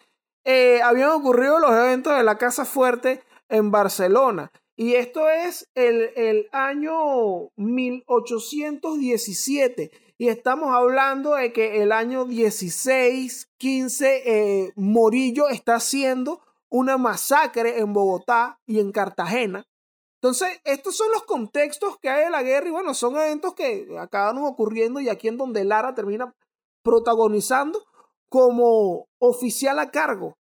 [0.44, 4.52] eh, habían ocurrido los eventos de la Casa Fuerte en Barcelona.
[4.76, 9.90] Y esto es el, el año 1817.
[10.20, 17.78] Y estamos hablando de que el año 16, 15, eh, Morillo está haciendo una masacre
[17.78, 19.64] en Bogotá y en Cartagena.
[20.20, 23.86] Entonces, estos son los contextos que hay de la guerra y bueno, son eventos que
[24.00, 26.34] acaban ocurriendo y aquí en donde Lara termina
[26.82, 27.78] protagonizando
[28.28, 30.36] como oficial a cargo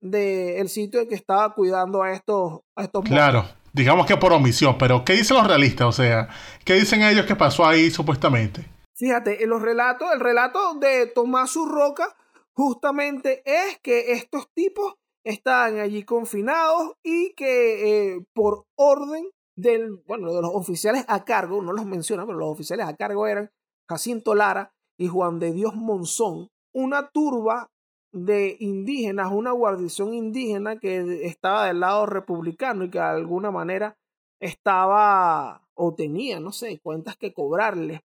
[0.00, 5.04] del sitio que estaba cuidando a estos, a estos Claro, digamos que por omisión, pero
[5.04, 5.88] ¿qué dicen los realistas?
[5.88, 6.28] O sea,
[6.64, 8.77] ¿qué dicen ellos que pasó ahí supuestamente?
[8.98, 12.16] Fíjate, en los relatos, el relato de Tomás Urroca
[12.52, 20.34] justamente es que estos tipos estaban allí confinados y que eh, por orden del, bueno,
[20.34, 23.52] de los oficiales a cargo, no los menciona, pero los oficiales a cargo eran
[23.88, 27.70] Jacinto Lara y Juan de Dios Monzón, una turba
[28.12, 33.96] de indígenas, una guarnición indígena que estaba del lado republicano y que de alguna manera
[34.40, 38.00] estaba o tenía, no sé, cuentas que cobrarles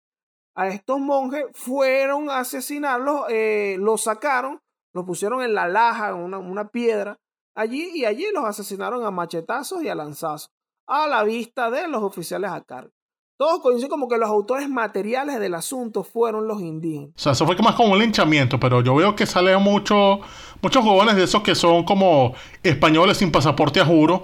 [0.54, 4.60] a estos monjes, fueron a asesinarlos, eh, los sacaron,
[4.92, 7.18] los pusieron en la laja, en una, una, piedra,
[7.54, 10.50] allí y allí los asesinaron a machetazos y a lanzazos,
[10.86, 12.92] a la vista de los oficiales a cargo.
[13.38, 17.10] Todos coinciden como que los autores materiales del asunto fueron los indígenas.
[17.16, 20.20] O sea, eso fue más como un linchamiento, pero yo veo que salen mucho,
[20.60, 24.22] muchos jóvenes de esos que son como españoles sin pasaporte a juro,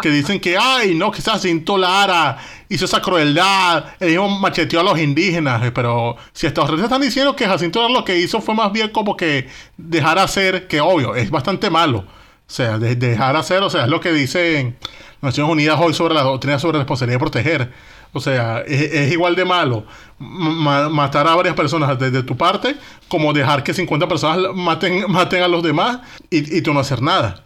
[0.00, 4.82] que dicen que, ay, no, que Jacinto Lara hizo esa crueldad, él dijo macheteó a
[4.82, 8.72] los indígenas, pero si estos están diciendo que Jacinto Lara lo que hizo fue más
[8.72, 11.98] bien como que dejar hacer, que obvio, es bastante malo.
[11.98, 14.76] O sea, dejar hacer, o sea, es lo que dicen
[15.20, 17.72] Naciones Unidas hoy sobre la doctrina sobre responsabilidad de proteger
[18.16, 19.84] o sea, es, igual de malo
[20.18, 22.74] matar a varias personas desde tu parte
[23.08, 25.98] como dejar que 50 personas maten, maten a los demás
[26.30, 27.44] y, tú no hacer nada.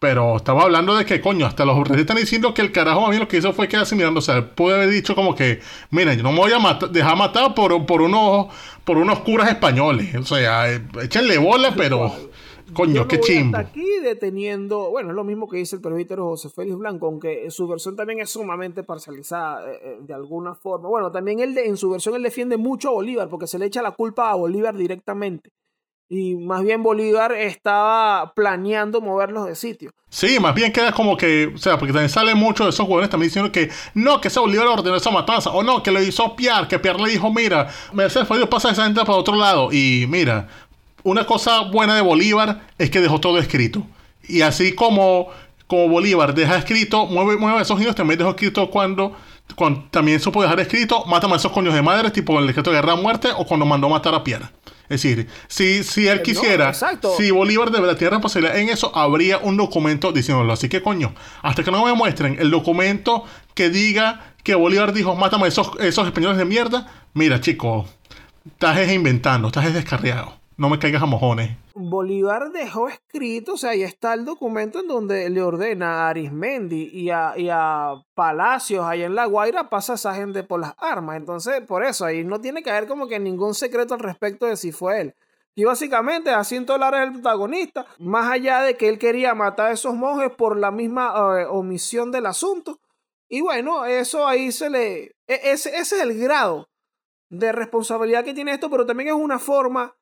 [0.00, 3.10] Pero estaba hablando de que, coño, hasta los reyes están diciendo que el carajo a
[3.10, 4.18] mí lo que hizo fue quedarse mirando.
[4.18, 5.60] O sea, puede haber dicho como que,
[5.90, 8.46] miren, yo no me voy a dejar matar por, por, unos,
[8.84, 10.14] por unos curas españoles.
[10.16, 12.10] O sea, eh, échenle bola, pero
[12.72, 13.58] Coño, qué chimbo.
[13.58, 17.66] aquí deteniendo, bueno, es lo mismo que dice el presbítero José Félix Blanco, aunque su
[17.66, 20.88] versión también es sumamente parcializada eh, eh, de alguna forma.
[20.88, 23.82] Bueno, también él en su versión él defiende mucho a Bolívar porque se le echa
[23.82, 25.50] la culpa a Bolívar directamente.
[26.12, 29.92] Y más bien Bolívar estaba planeando moverlos de sitio.
[30.08, 33.10] Sí, más bien queda como que, o sea, porque también sale mucho de esos jóvenes
[33.10, 36.34] también diciendo que no, que ese Bolívar ordenó esa matanza, o no, que lo hizo
[36.34, 40.06] Piar, que Piar le dijo, mira, Mercedes Fabio pasa esa gente para otro lado, y
[40.08, 40.48] mira,
[41.04, 43.86] una cosa buena de Bolívar es que dejó todo escrito.
[44.24, 45.28] Y así como,
[45.68, 49.14] como Bolívar deja escrito, mueve, mueve esos niños, también dejó escrito cuando,
[49.54, 52.78] cuando también supo dejar escrito, mátame a esos coños de madre, tipo el decreto de
[52.78, 54.50] guerra a muerte, o cuando mandó matar a Piedra.
[54.90, 58.90] Es decir, si, si él eh, quisiera, si Bolívar de verdad tiene responsabilidad en eso,
[58.96, 60.52] habría un documento diciéndolo.
[60.52, 63.24] Así que, coño, hasta que no me muestren el documento
[63.54, 67.86] que diga que Bolívar dijo, mátame a esos, esos españoles de mierda, mira, chico,
[68.44, 70.40] estás inventando, estás descarriado.
[70.56, 71.56] no me caigas a mojones.
[71.88, 76.90] Bolívar dejó escrito, o sea, ahí está el documento en donde le ordena a Arismendi
[76.92, 81.16] y a, y a Palacios, ahí en La Guaira, pasa esa gente por las armas.
[81.16, 84.56] Entonces, por eso, ahí no tiene que haber como que ningún secreto al respecto de
[84.56, 85.14] si fue él.
[85.54, 89.72] Y básicamente Jacinto Lara es el protagonista, más allá de que él quería matar a
[89.72, 92.80] esos monjes por la misma eh, omisión del asunto.
[93.28, 95.02] Y bueno, eso ahí se le...
[95.04, 96.68] e- Ese, ese es el grado
[97.28, 99.94] de responsabilidad que tiene esto, pero también es una forma,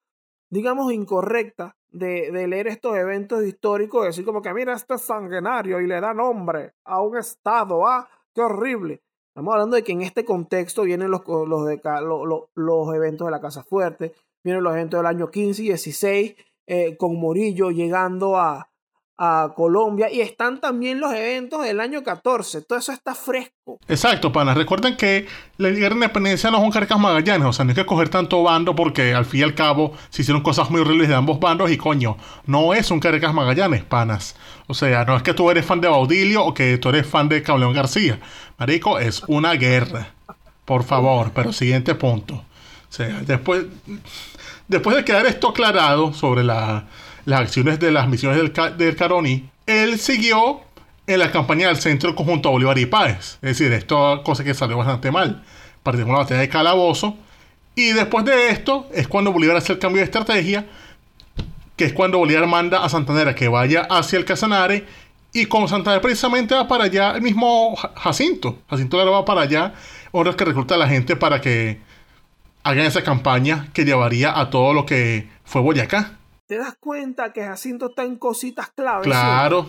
[0.50, 5.86] digamos, incorrecta de, de leer estos eventos históricos, decir como que mira este sanguinario y
[5.86, 9.02] le da nombre a un estado, ah, qué horrible.
[9.28, 11.80] Estamos hablando de que en este contexto vienen los, los, de,
[12.54, 16.34] los eventos de la Casa Fuerte, vienen los eventos del año 15 y 16,
[16.66, 18.68] eh, con Morillo llegando a,
[19.18, 23.80] a Colombia, y están también los eventos del año 14, todo eso está fresco.
[23.88, 24.56] Exacto, panas.
[24.56, 25.26] Recuerden que
[25.56, 28.08] la guerra de independencia no es un carcas magallanes, o sea, no hay que coger
[28.08, 31.40] tanto bando porque al fin y al cabo se hicieron cosas muy horribles de ambos
[31.40, 34.36] bandos y coño, no es un carcas magallanes, panas.
[34.68, 37.28] O sea, no es que tú eres fan de Baudilio o que tú eres fan
[37.28, 38.20] de Cableón García.
[38.56, 40.08] Marico, es una guerra.
[40.64, 42.34] Por favor, pero siguiente punto.
[42.34, 42.44] O
[42.92, 43.64] sea, después,
[44.68, 46.86] después de quedar esto aclarado sobre la-
[47.28, 50.60] las acciones de las misiones del, Ca- del Caroní, él siguió
[51.06, 53.34] en la campaña del Centro Conjunto Bolívar y Páez.
[53.42, 55.42] Es decir, esto cosa que salió bastante mal.
[55.82, 57.16] Partimos la batalla de Calabozo.
[57.74, 60.66] Y después de esto es cuando Bolívar hace el cambio de estrategia,
[61.76, 64.86] que es cuando Bolívar manda a Santander a que vaya hacia el Casanare.
[65.32, 68.58] Y con Santander precisamente va para allá el mismo Ja- Jacinto.
[68.70, 69.74] Jacinto Lara va para allá,
[70.14, 71.78] ahora que recluta a la gente para que
[72.64, 76.17] hagan esa campaña que llevaría a todo lo que fue Boyacá.
[76.48, 79.04] ¿Te das cuenta que Jacinto está en cositas claves?
[79.04, 79.68] Claro.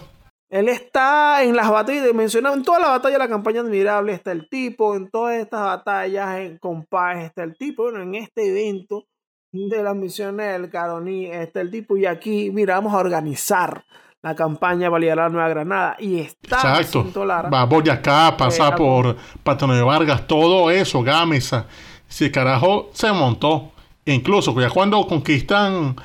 [0.50, 4.32] Él está en las batallas, mencionado en toda la batalla de la campaña admirable está
[4.32, 9.04] el tipo, en todas estas batallas en compás está el tipo, bueno, en este evento
[9.52, 13.84] de las misiones del Caroní está el tipo y aquí, mira, vamos a organizar
[14.22, 17.00] la campaña Valía la Nueva Granada y está Exacto.
[17.00, 17.50] Jacinto Lara.
[17.50, 21.68] Va a Boyacá, pasa Eh, por Patrón de Vargas, todo eso, Gámeza.
[22.08, 23.74] Si carajo se montó.
[24.06, 25.96] E incluso ya cuando conquistan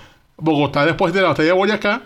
[0.44, 2.02] Bogotá después de la batalla de Boyacá,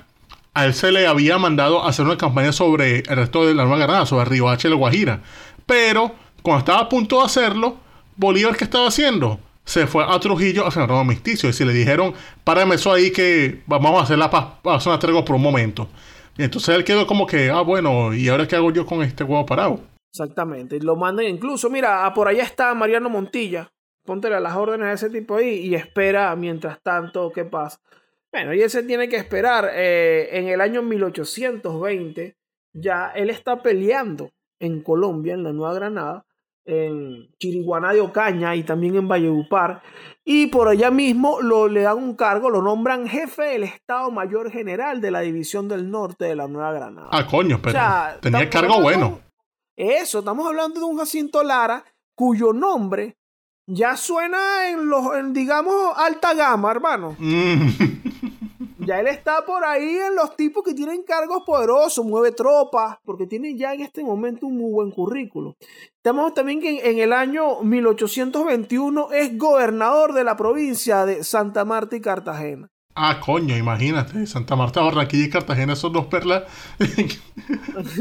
[0.55, 3.79] a él se le había mandado hacer una campaña sobre el resto de la Nueva
[3.79, 5.21] Granada, sobre Río H y la Guajira.
[5.67, 7.77] Pero cuando estaba a punto de hacerlo,
[8.17, 9.41] Bolívar, ¿qué estaba haciendo?
[9.65, 11.49] Se fue a Trujillo a firmar un armisticio.
[11.49, 14.91] Y si le dijeron, párame eso ahí que vamos a hacer la paz, vamos a
[14.91, 15.89] hacer tregua por un momento.
[16.37, 19.25] Y entonces él quedó como que, ah, bueno, ¿y ahora qué hago yo con este
[19.25, 19.81] huevo parado?
[20.13, 23.69] Exactamente, lo mandan incluso, mira, ah, por allá está Mariano Montilla,
[24.05, 27.79] póntele las órdenes a ese tipo ahí y espera mientras tanto qué pasa.
[28.33, 29.71] Bueno, y él se tiene que esperar.
[29.75, 32.37] eh, en el año 1820,
[32.73, 36.25] ya él está peleando en Colombia, en la Nueva Granada,
[36.65, 39.83] en Chiriguaná de Ocaña y también en Valledupar.
[40.25, 44.51] Y por allá mismo lo, le dan un cargo, lo nombran jefe del Estado Mayor
[44.51, 47.09] General de la División del Norte de la Nueva Granada.
[47.11, 49.21] Ah, coño, pero O sea, tenía cargo bueno.
[49.75, 53.17] Eso, estamos hablando de un Jacinto Lara cuyo nombre
[53.69, 57.15] ya suena en los, en, digamos, alta gama, hermano.
[57.19, 57.69] Mm,
[58.81, 63.27] Ya él está por ahí en los tipos que tienen cargos poderosos, mueve tropas, porque
[63.27, 65.57] tiene ya en este momento un muy buen currículo.
[65.97, 71.67] Estamos también que en, en el año 1821 es gobernador de la provincia de Santa
[71.67, 72.71] Marta y Cartagena.
[72.99, 74.27] Ah, coño, imagínate.
[74.27, 76.45] Santa Marta, Barranquilla y Cartagena son dos perlas.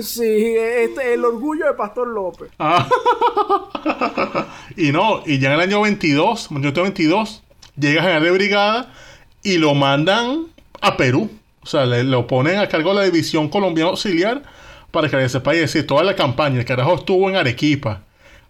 [0.01, 2.49] Sí, este, el orgullo de Pastor López.
[2.59, 2.89] Ah.
[4.75, 7.43] y no, y ya en el año 22, 1822,
[7.79, 8.93] llega general de brigada
[9.43, 10.47] y lo mandan
[10.81, 11.29] a Perú.
[11.61, 14.41] O sea, le, lo ponen a cargo de la división colombiana auxiliar
[14.91, 16.59] para que sepa y decir toda la campaña.
[16.59, 18.01] El carajo estuvo en Arequipa,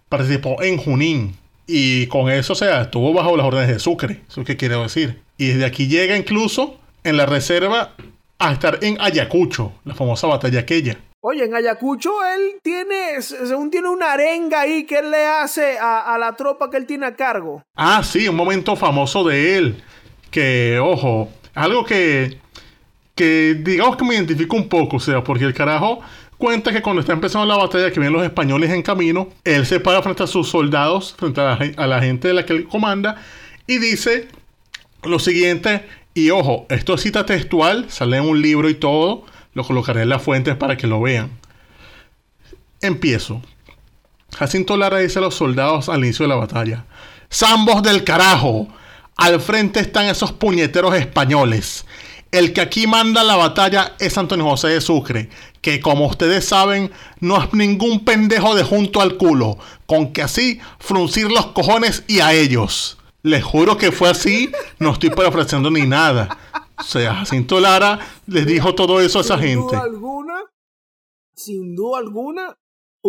[0.08, 1.36] participó en Junín.
[1.70, 4.22] Y con eso, o sea, estuvo bajo las órdenes de Sucre.
[4.26, 5.20] Eso es que quiero decir.
[5.36, 7.92] Y desde aquí llega incluso en la reserva
[8.38, 10.96] a estar en Ayacucho, la famosa batalla aquella.
[11.20, 16.14] Oye, en Ayacucho él tiene, según tiene una arenga ahí que él le hace a,
[16.14, 17.62] a la tropa que él tiene a cargo.
[17.76, 19.82] Ah, sí, un momento famoso de él.
[20.30, 22.38] Que, ojo, algo que,
[23.14, 26.00] que digamos que me identifico un poco, o sea, porque el carajo
[26.38, 29.80] cuenta que cuando está empezando la batalla, que vienen los españoles en camino, él se
[29.80, 33.16] para frente a sus soldados, frente a la, gente de la que él comanda,
[33.66, 34.28] y dice
[35.02, 39.64] lo siguiente, y ojo, esto es cita textual, sale en un libro y todo, lo
[39.64, 41.30] colocaré en las fuentes para que lo vean.
[42.80, 43.42] Empiezo.
[44.36, 46.84] Jacinto Lara dice a los soldados al inicio de la batalla:
[47.32, 48.68] ¡Zambos del carajo!
[49.16, 51.84] Al frente están esos puñeteros españoles.
[52.30, 55.30] El que aquí manda la batalla es Antonio José de Sucre,
[55.62, 59.56] que como ustedes saben, no es ningún pendejo de junto al culo,
[59.86, 62.98] con que así fruncir los cojones y a ellos.
[63.22, 66.38] Les juro que fue así, no estoy parafraseando ni nada.
[66.78, 69.74] O sea, Jacinto Lara les dijo todo eso a esa sin gente.
[69.74, 70.34] duda alguna,
[71.34, 72.58] sin duda alguna,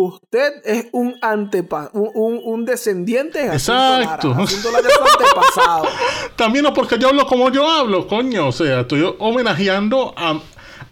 [0.06, 4.28] usted es un antepa un, un, un descendiente de Jacinto Exacto.
[4.28, 4.88] Lara.
[5.12, 5.88] Antepasado.
[6.36, 8.48] También no porque yo hablo como yo hablo, coño.
[8.48, 10.40] O sea, estoy homenajeando a,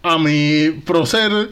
[0.02, 1.50] a mi prócer,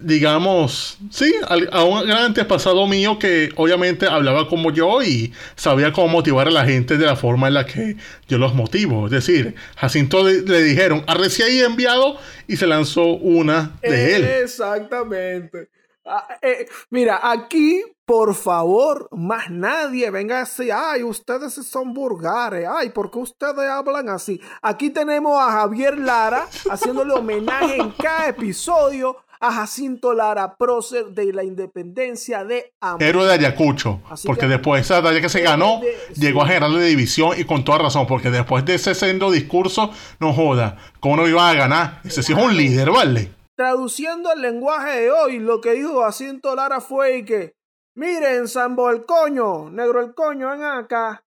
[0.00, 1.34] digamos, sí,
[1.72, 6.50] a un gran antepasado mío que obviamente hablaba como yo y sabía cómo motivar a
[6.50, 7.96] la gente de la forma en la que
[8.28, 9.06] yo los motivo.
[9.06, 12.16] Es decir, Jacinto le, le dijeron, arrecié ahí enviado
[12.48, 14.24] y se lanzó una de él.
[14.24, 15.68] Exactamente.
[16.06, 22.68] Ah, eh, mira, aquí, por favor, más nadie venga a decir, ay, ustedes son vulgares,
[22.70, 24.38] ay, ¿por qué ustedes hablan así?
[24.60, 31.32] Aquí tenemos a Javier Lara haciéndole homenaje en cada episodio a Jacinto Lara, prócer de
[31.32, 33.06] la independencia de América.
[33.08, 36.42] Héroe de Ayacucho, Así porque que- después de esa batalla que se ganó, de- llegó
[36.42, 39.90] a general de división y con toda razón, porque después de ese sendo discurso,
[40.20, 42.00] no joda, ¿cómo no iban a ganar?
[42.04, 43.32] Ese sí es un líder, ¿vale?
[43.56, 47.54] Traduciendo el lenguaje de hoy, lo que dijo Jacinto Lara fue y que,
[47.94, 51.24] miren, Sambo el coño, negro el coño, ven acá.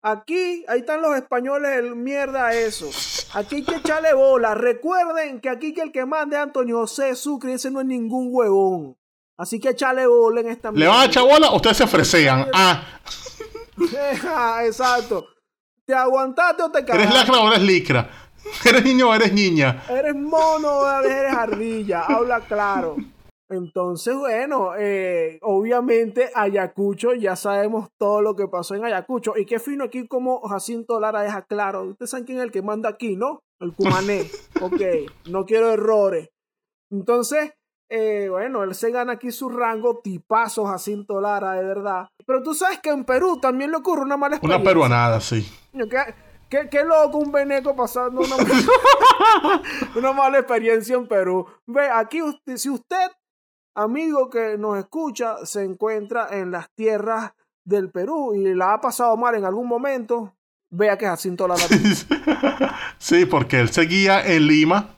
[0.00, 2.88] Aquí, ahí están los españoles, el mierda eso.
[3.34, 4.54] Aquí hay que echarle bola.
[4.54, 8.28] Recuerden que aquí que el que mande es Antonio José Sucre, ese no es ningún
[8.30, 8.96] huevón.
[9.36, 11.52] Así que echarle bola en esta ¿Le van a echar bola?
[11.52, 12.46] Ustedes se fresean.
[13.80, 15.26] Ah, Exacto.
[15.86, 17.14] ¿Te aguantaste o te ¿eres cagaste?
[17.14, 18.27] lacra o eres licra?
[18.64, 19.82] ¿Eres niño o eres niña?
[19.88, 22.96] Eres mono o eres ardilla, habla claro.
[23.50, 29.34] Entonces, bueno, eh, obviamente Ayacucho, ya sabemos todo lo que pasó en Ayacucho.
[29.38, 31.84] Y qué fino aquí como Jacinto Lara deja claro.
[31.84, 33.40] Ustedes saben quién es el que manda aquí, ¿no?
[33.58, 34.26] El cumané.
[34.60, 34.82] Ok,
[35.30, 36.28] no quiero errores.
[36.90, 37.52] Entonces,
[37.90, 42.08] eh, bueno, él se gana aquí su rango, tipazo Jacinto Lara, de verdad.
[42.26, 44.68] Pero tú sabes que en Perú también le ocurre una mala Una experiencia.
[44.70, 45.48] peruanada, sí.
[45.72, 45.86] Coño,
[46.48, 48.36] ¿Qué, qué, loco un veneco pasando una,
[49.96, 51.46] una mala experiencia en Perú.
[51.66, 53.10] Ve, aquí usted, si usted,
[53.74, 57.32] amigo que nos escucha, se encuentra en las tierras
[57.64, 60.34] del Perú y la ha pasado mal en algún momento,
[60.70, 61.62] vea que Jacinto Lara.
[62.98, 64.88] Sí, porque él seguía en Lima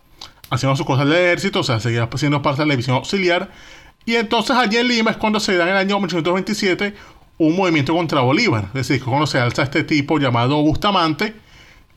[0.50, 3.50] haciendo sus cosas del ejército, o sea, seguía siendo parte de la división auxiliar.
[4.06, 6.94] Y entonces allí en Lima es cuando se da en el año 1827
[7.40, 8.64] un movimiento contra Bolívar.
[8.66, 11.34] Es decir, cuando se alza este tipo llamado Bustamante,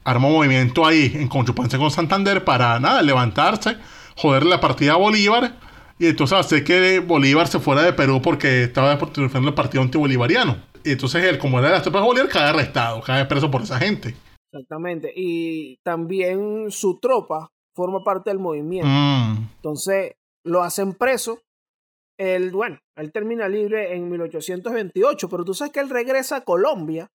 [0.05, 3.75] arma un movimiento ahí en conchupancia con Santander para nada, levantarse,
[4.15, 5.59] joderle la partida a Bolívar
[5.99, 10.55] y entonces hacer que Bolívar se fuera de Perú porque estaba defendiendo el partido antibolivariano.
[10.85, 13.63] Y entonces él, como era de las tropas de Bolívar, cae arrestado, cae preso por
[13.63, 14.15] esa gente.
[14.53, 15.11] Exactamente.
[15.13, 18.87] Y también su tropa forma parte del movimiento.
[18.89, 19.49] Mm.
[19.57, 20.13] Entonces
[20.45, 21.41] lo hacen preso.
[22.23, 27.11] Él, bueno, él termina libre en 1828, pero tú sabes que él regresa a Colombia,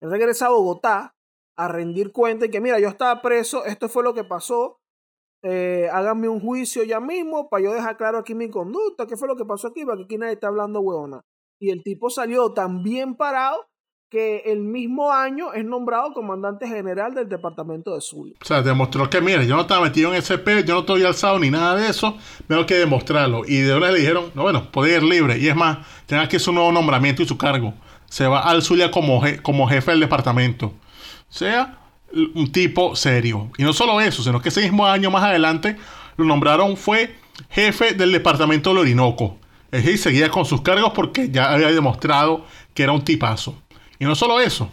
[0.00, 1.14] él regresa a Bogotá
[1.56, 4.78] a rendir cuenta y que mira, yo estaba preso, esto fue lo que pasó,
[5.42, 9.28] eh, háganme un juicio ya mismo para yo dejar claro aquí mi conducta, qué fue
[9.28, 11.20] lo que pasó aquí, para que aquí nadie está hablando huevona.
[11.60, 13.67] Y el tipo salió tan bien parado
[14.10, 18.34] que el mismo año es nombrado comandante general del departamento de Zulia.
[18.40, 21.04] O sea, demostró que, mire, yo no estaba metido en ese peo, yo no estoy
[21.04, 23.42] alzado ni nada de eso, tengo que demostrarlo.
[23.46, 25.38] Y de una le dijeron, no, bueno, puede ir libre.
[25.38, 27.74] Y es más, tenga aquí su nuevo nombramiento y su cargo.
[28.06, 30.66] Se va al Zulia como, como jefe del departamento.
[30.68, 30.72] O
[31.32, 31.78] sea,
[32.12, 33.50] un tipo serio.
[33.58, 35.76] Y no solo eso, sino que ese mismo año más adelante
[36.16, 37.14] lo nombraron, fue
[37.50, 39.36] jefe del departamento del Orinoco.
[39.70, 43.54] Es decir, seguía con sus cargos porque ya había demostrado que era un tipazo.
[43.98, 44.70] Y no solo eso,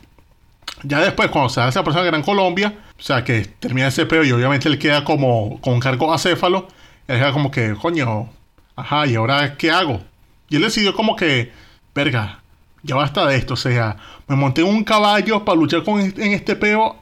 [0.84, 4.06] ya después, cuando se hace la persona de Gran Colombia, o sea, que termina ese
[4.06, 6.68] peo y obviamente él queda como con cargo acéfalo,
[7.08, 8.30] él queda como que, coño,
[8.76, 10.02] ajá, ¿y ahora qué hago?
[10.50, 11.52] Y él decidió como que,
[11.94, 12.42] verga,
[12.84, 13.98] ya basta de esto, o sea,
[14.28, 16.98] me monté un caballo para luchar con, en este peo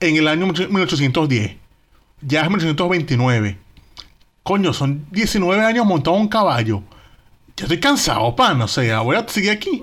[0.00, 1.56] en el año 1810.
[2.22, 3.58] Ya es 1829.
[4.42, 6.82] Coño, son 19 años montado un caballo.
[7.56, 9.82] Ya estoy cansado, pan, o sea, voy a seguir aquí.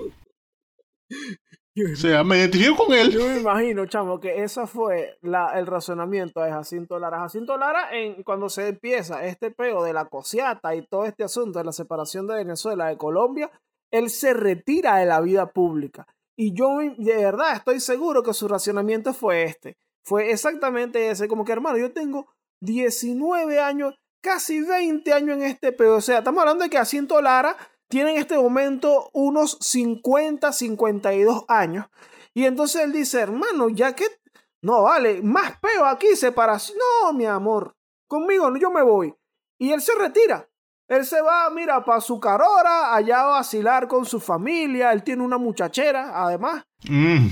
[1.74, 3.10] O sea, me identifico con él.
[3.10, 7.20] Yo me imagino, chamo, que ese fue la, el razonamiento de Jacinto Lara.
[7.20, 11.58] Jacinto Lara, en, cuando se empieza este peo de la cosiata y todo este asunto
[11.58, 13.50] de la separación de Venezuela de Colombia,
[13.90, 16.06] él se retira de la vida pública.
[16.36, 19.78] Y yo de verdad estoy seguro que su racionamiento fue este.
[20.04, 21.26] Fue exactamente ese.
[21.26, 22.26] Como que, hermano, yo tengo
[22.60, 25.96] 19 años, casi 20 años en este peo.
[25.96, 27.56] O sea, estamos hablando de que Jacinto Lara
[27.92, 31.90] tiene en este momento unos 50, 52 años.
[32.32, 34.06] Y entonces él dice, hermano, ya que...
[34.62, 36.78] No, vale, más peo aquí, separación.
[36.78, 37.76] No, mi amor,
[38.08, 39.14] conmigo yo me voy.
[39.58, 40.48] Y él se retira.
[40.88, 44.90] Él se va, mira, para su carora, allá a vacilar con su familia.
[44.92, 46.64] Él tiene una muchachera, además.
[46.88, 47.26] Mm.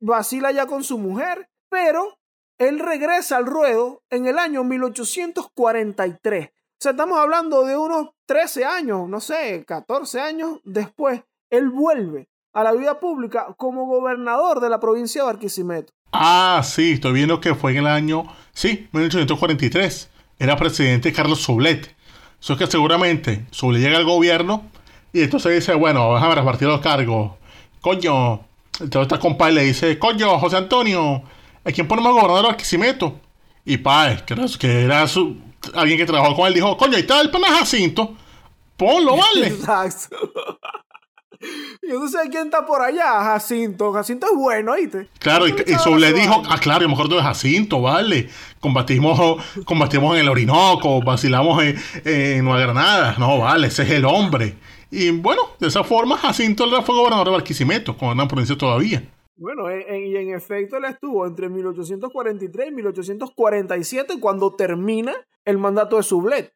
[0.00, 2.18] vacila ya con su mujer, pero
[2.58, 6.50] él regresa al ruedo en el año 1843.
[6.90, 12.72] Estamos hablando de unos 13 años, no sé, 14 años después, él vuelve a la
[12.72, 15.92] vida pública como gobernador de la provincia de Barquisimeto.
[16.12, 20.10] Ah, sí, estoy viendo que fue en el año, sí, 1843.
[20.38, 21.94] Era presidente Carlos Sublet.
[22.40, 24.64] Eso es que seguramente Sublet llega al gobierno
[25.12, 27.32] y entonces dice, bueno, déjame repartir los cargos.
[27.80, 28.40] Coño,
[28.78, 31.22] entonces esta compa le dice, coño, José Antonio,
[31.64, 33.20] ¿a quién ponemos gobernador de Barquisimeto?
[33.64, 34.22] Y Páez,
[34.58, 35.38] que era su,
[35.74, 38.14] alguien que trabajó con él, dijo, coño, ahí está el pana Jacinto.
[38.76, 39.48] Ponlo, vale.
[39.48, 40.16] Exacto.
[41.82, 43.92] Yo no sé quién está por allá, Jacinto.
[43.92, 45.08] Jacinto es bueno, ¿oíste?
[45.18, 48.30] Claro, y, y Sublet dijo, ah, claro, yo me acuerdo de Jacinto, vale.
[48.60, 53.16] Combatimos, combatimos en el Orinoco, vacilamos en, en Nueva Granada.
[53.18, 54.56] No, vale, ese es el hombre.
[54.90, 59.02] Y bueno, de esa forma Jacinto fue gobernador de Barquisimeto, con una provincia todavía.
[59.36, 65.12] Bueno, en- y en efecto él estuvo entre 1843 y 1847 cuando termina
[65.44, 66.52] el mandato de Sublet.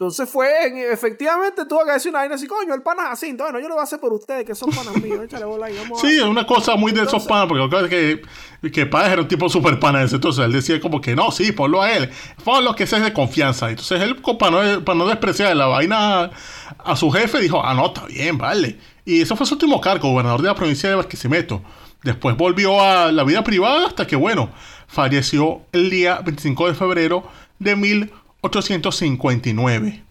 [0.00, 3.58] Entonces fue, en- efectivamente tuvo que decir una vaina así, coño, el pana Jacinto, bueno,
[3.58, 5.98] yo lo voy a hacer por ustedes, que son panas míos, échale bola ahí, vamos
[6.04, 8.22] a- Sí, es una cosa muy de esos panas, porque
[8.62, 11.32] que, que Páez era un tipo súper pana ese, entonces él decía como que no,
[11.32, 12.08] sí, ponlo a él,
[12.44, 13.70] ponlo que es de confianza.
[13.70, 16.30] Entonces él, para no, para no despreciar la vaina
[16.78, 18.78] a su jefe, dijo, ah, no, está bien, vale.
[19.04, 21.60] Y eso fue su último cargo, gobernador de la provincia de Barquisimeto.
[22.02, 24.50] Después volvió a la vida privada hasta que, bueno,
[24.86, 27.24] falleció el día 25 de febrero
[27.58, 30.04] de 1859.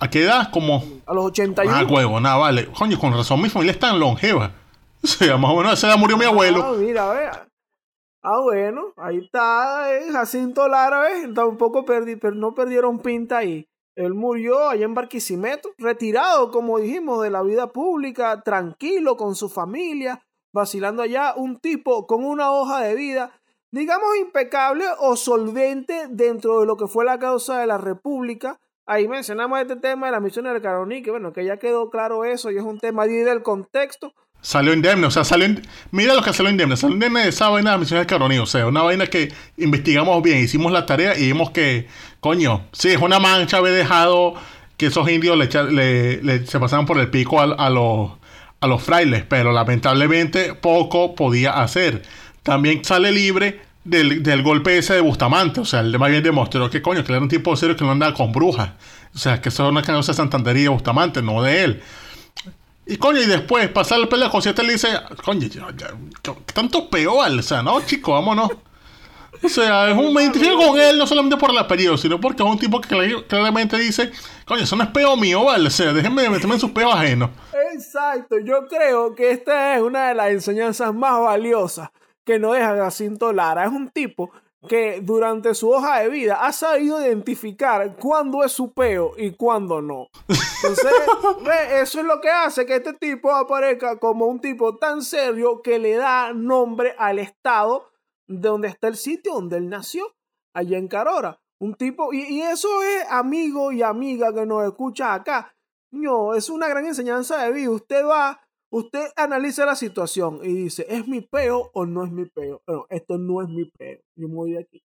[0.00, 0.50] ¿A qué edad?
[0.50, 1.76] Como A los 81.
[1.76, 2.66] Ah, huevo, nada, vale.
[2.72, 4.52] Coño, con razón mi familia es tan longeva.
[5.04, 6.76] O sea, más o menos a esa edad murió mi Ah, abuelo.
[6.78, 7.44] mira, vea.
[8.22, 11.34] Ah, bueno, ahí está eh, Jacinto Lara, ¿ves?
[11.34, 13.66] Tampoco perdi, pero no perdieron pinta ahí.
[13.96, 19.48] Él murió allá en Barquisimeto, retirado, como dijimos, de la vida pública, tranquilo con su
[19.48, 20.22] familia,
[20.52, 23.32] vacilando allá, un tipo con una hoja de vida,
[23.70, 28.58] digamos, impecable o solvente dentro de lo que fue la causa de la República.
[28.86, 32.24] Ahí mencionamos este tema de la misión del Caroní, que bueno, que ya quedó claro
[32.24, 34.12] eso y es un tema ahí del contexto.
[34.40, 35.46] Salió indemne, o sea, salió.
[35.92, 36.76] Mira lo que salió indemne.
[36.76, 38.38] Salió indemne de esa vaina de la misión del Caroní.
[38.38, 41.86] O sea, una vaina que investigamos bien, hicimos la tarea y vimos que,
[42.18, 44.34] coño, sí, es una mancha haber dejado
[44.76, 48.18] que esos indios le, se pasaban por el pico al- a, los,
[48.62, 52.02] a los frailes, pero lamentablemente poco podía hacer.
[52.44, 55.60] También sale libre del, del golpe ese de Bustamante.
[55.60, 57.90] O sea, él más bien demostró que, coño, que era un tipo serio que no
[57.90, 58.70] andaba con brujas.
[59.14, 61.82] O sea, que eso es una causa de Santandería de Bustamante, no de él.
[62.86, 64.88] Y coño, y después pasar el pelea con siete le dice,
[65.24, 65.66] coño, ya,
[66.22, 67.30] ¿qué tanto peor?
[67.30, 68.48] O sea, no, chico, vámonos.
[69.42, 72.42] O sea, es un, me identifico con él no solamente por el apellido, sino porque
[72.42, 74.10] es un tipo que cl- claramente dice,
[74.46, 75.66] coño, eso no es peo mío, ¿vale?
[75.66, 77.30] O sea, déjenme meterme en sus peos ajenos.
[77.72, 81.90] Exacto, yo creo que esta es una de las enseñanzas más valiosas
[82.24, 83.64] que nos deja Jacinto Lara.
[83.64, 84.30] Es un tipo
[84.68, 89.82] que durante su hoja de vida ha sabido identificar cuándo es su peo y cuándo
[89.82, 90.06] no.
[90.28, 90.92] Entonces,
[91.44, 95.62] ve, eso es lo que hace que este tipo aparezca como un tipo tan serio
[95.62, 97.90] que le da nombre al estado
[98.40, 100.04] de donde está el sitio donde él nació,
[100.54, 101.40] allá en Carora.
[101.60, 105.54] Un tipo, y, y eso es amigo y amiga que nos escucha acá.
[105.92, 107.70] No, es una gran enseñanza de vida.
[107.70, 112.24] Usted va, usted analiza la situación y dice, ¿es mi peo o no es mi
[112.24, 112.62] peo?
[112.66, 114.00] No, esto no es mi peo.
[114.16, 114.82] Yo me voy de aquí.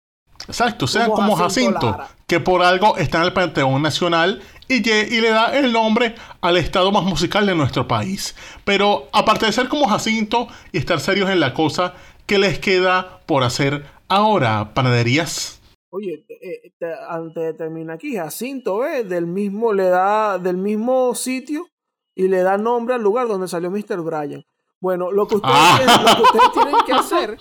[0.46, 4.76] Exacto, sean Como como Jacinto Jacinto, que por algo está en el Panteón Nacional y,
[4.76, 8.34] y le da el nombre al estado más musical de nuestro país.
[8.64, 11.94] Pero aparte de ser como Jacinto y estar serios en la cosa,
[12.30, 15.60] ¿qué les queda por hacer ahora, panaderías?
[15.90, 19.08] Oye, eh, te- antes de terminar aquí, Jacinto, ¿ves?
[19.08, 21.66] Del mismo, le da, del mismo sitio
[22.14, 24.00] y le da nombre al lugar donde salió Mr.
[24.02, 24.44] Bryan.
[24.80, 25.76] Bueno, lo que ustedes, Ah.
[25.78, 27.36] tienen, lo que ustedes tienen que hacer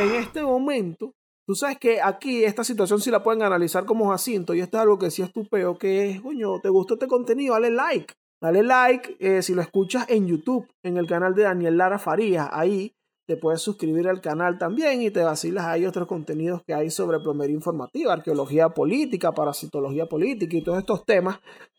[0.00, 1.12] en este momento,
[1.46, 4.82] tú sabes que aquí esta situación sí la pueden analizar como Jacinto, y esto es
[4.82, 7.54] algo que sí es tu peo, que es, coño, ¿te gustó este contenido?
[7.54, 8.14] Dale like.
[8.40, 12.48] Dale like eh, si lo escuchas en YouTube, en el canal de Daniel Lara Farías,
[12.50, 12.92] ahí
[13.28, 15.66] te puedes suscribir al canal también y te vacilas.
[15.66, 21.04] Ahí otros contenidos que hay sobre plomería informativa, arqueología política, parasitología política y todos estos
[21.04, 21.38] temas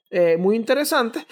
[0.09, 1.25] eh, muy interesantes.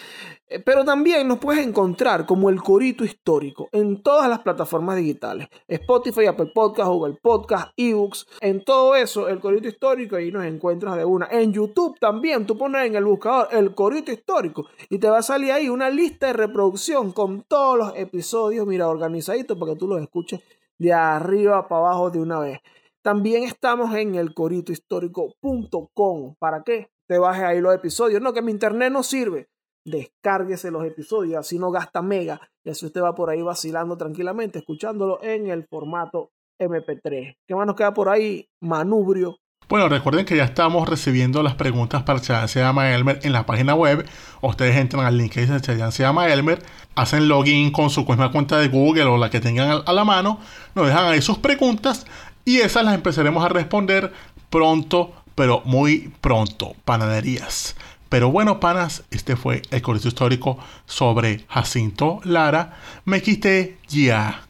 [0.50, 5.50] Eh, pero también nos puedes encontrar como el Corito Histórico en todas las plataformas digitales.
[5.68, 8.26] Spotify, Apple Podcast, Google Podcast, eBooks.
[8.40, 11.28] En todo eso, el Corito Histórico, ahí nos encuentras de una.
[11.30, 15.24] En YouTube también, tú pones en el buscador el Corito Histórico y te va a
[15.24, 19.88] salir ahí una lista de reproducción con todos los episodios, mira, organizaditos para que tú
[19.88, 20.40] los escuches
[20.78, 22.60] de arriba para abajo de una vez.
[23.02, 26.36] También estamos en el coritohistórico.com.
[26.40, 26.90] ¿Para qué?
[27.08, 28.22] Te bajes ahí los episodios.
[28.22, 29.50] No, que mi internet no sirve.
[29.86, 34.60] descárguese los episodios, así no gasta mega y así usted va por ahí vacilando tranquilamente,
[34.60, 37.38] escuchándolo en el formato MP3.
[37.48, 38.50] ¿Qué más nos queda por ahí?
[38.60, 39.38] Manubrio.
[39.70, 43.46] Bueno, recuerden que ya estamos recibiendo las preguntas para Chayan se llama Elmer en la
[43.46, 44.06] página web.
[44.42, 46.64] Ustedes entran al link que dice se llama Elmer,
[46.96, 50.40] hacen login con su cuenta de Google o la que tengan a la mano,
[50.74, 52.06] nos dejan ahí sus preguntas
[52.46, 54.14] y esas las empezaremos a responder
[54.50, 56.76] pronto, pero muy pronto.
[56.84, 57.76] Panaderías.
[58.10, 60.58] Pero bueno, panas, este fue el correo histórico
[60.88, 62.80] sobre Jacinto Lara.
[63.06, 64.47] Me quité ya.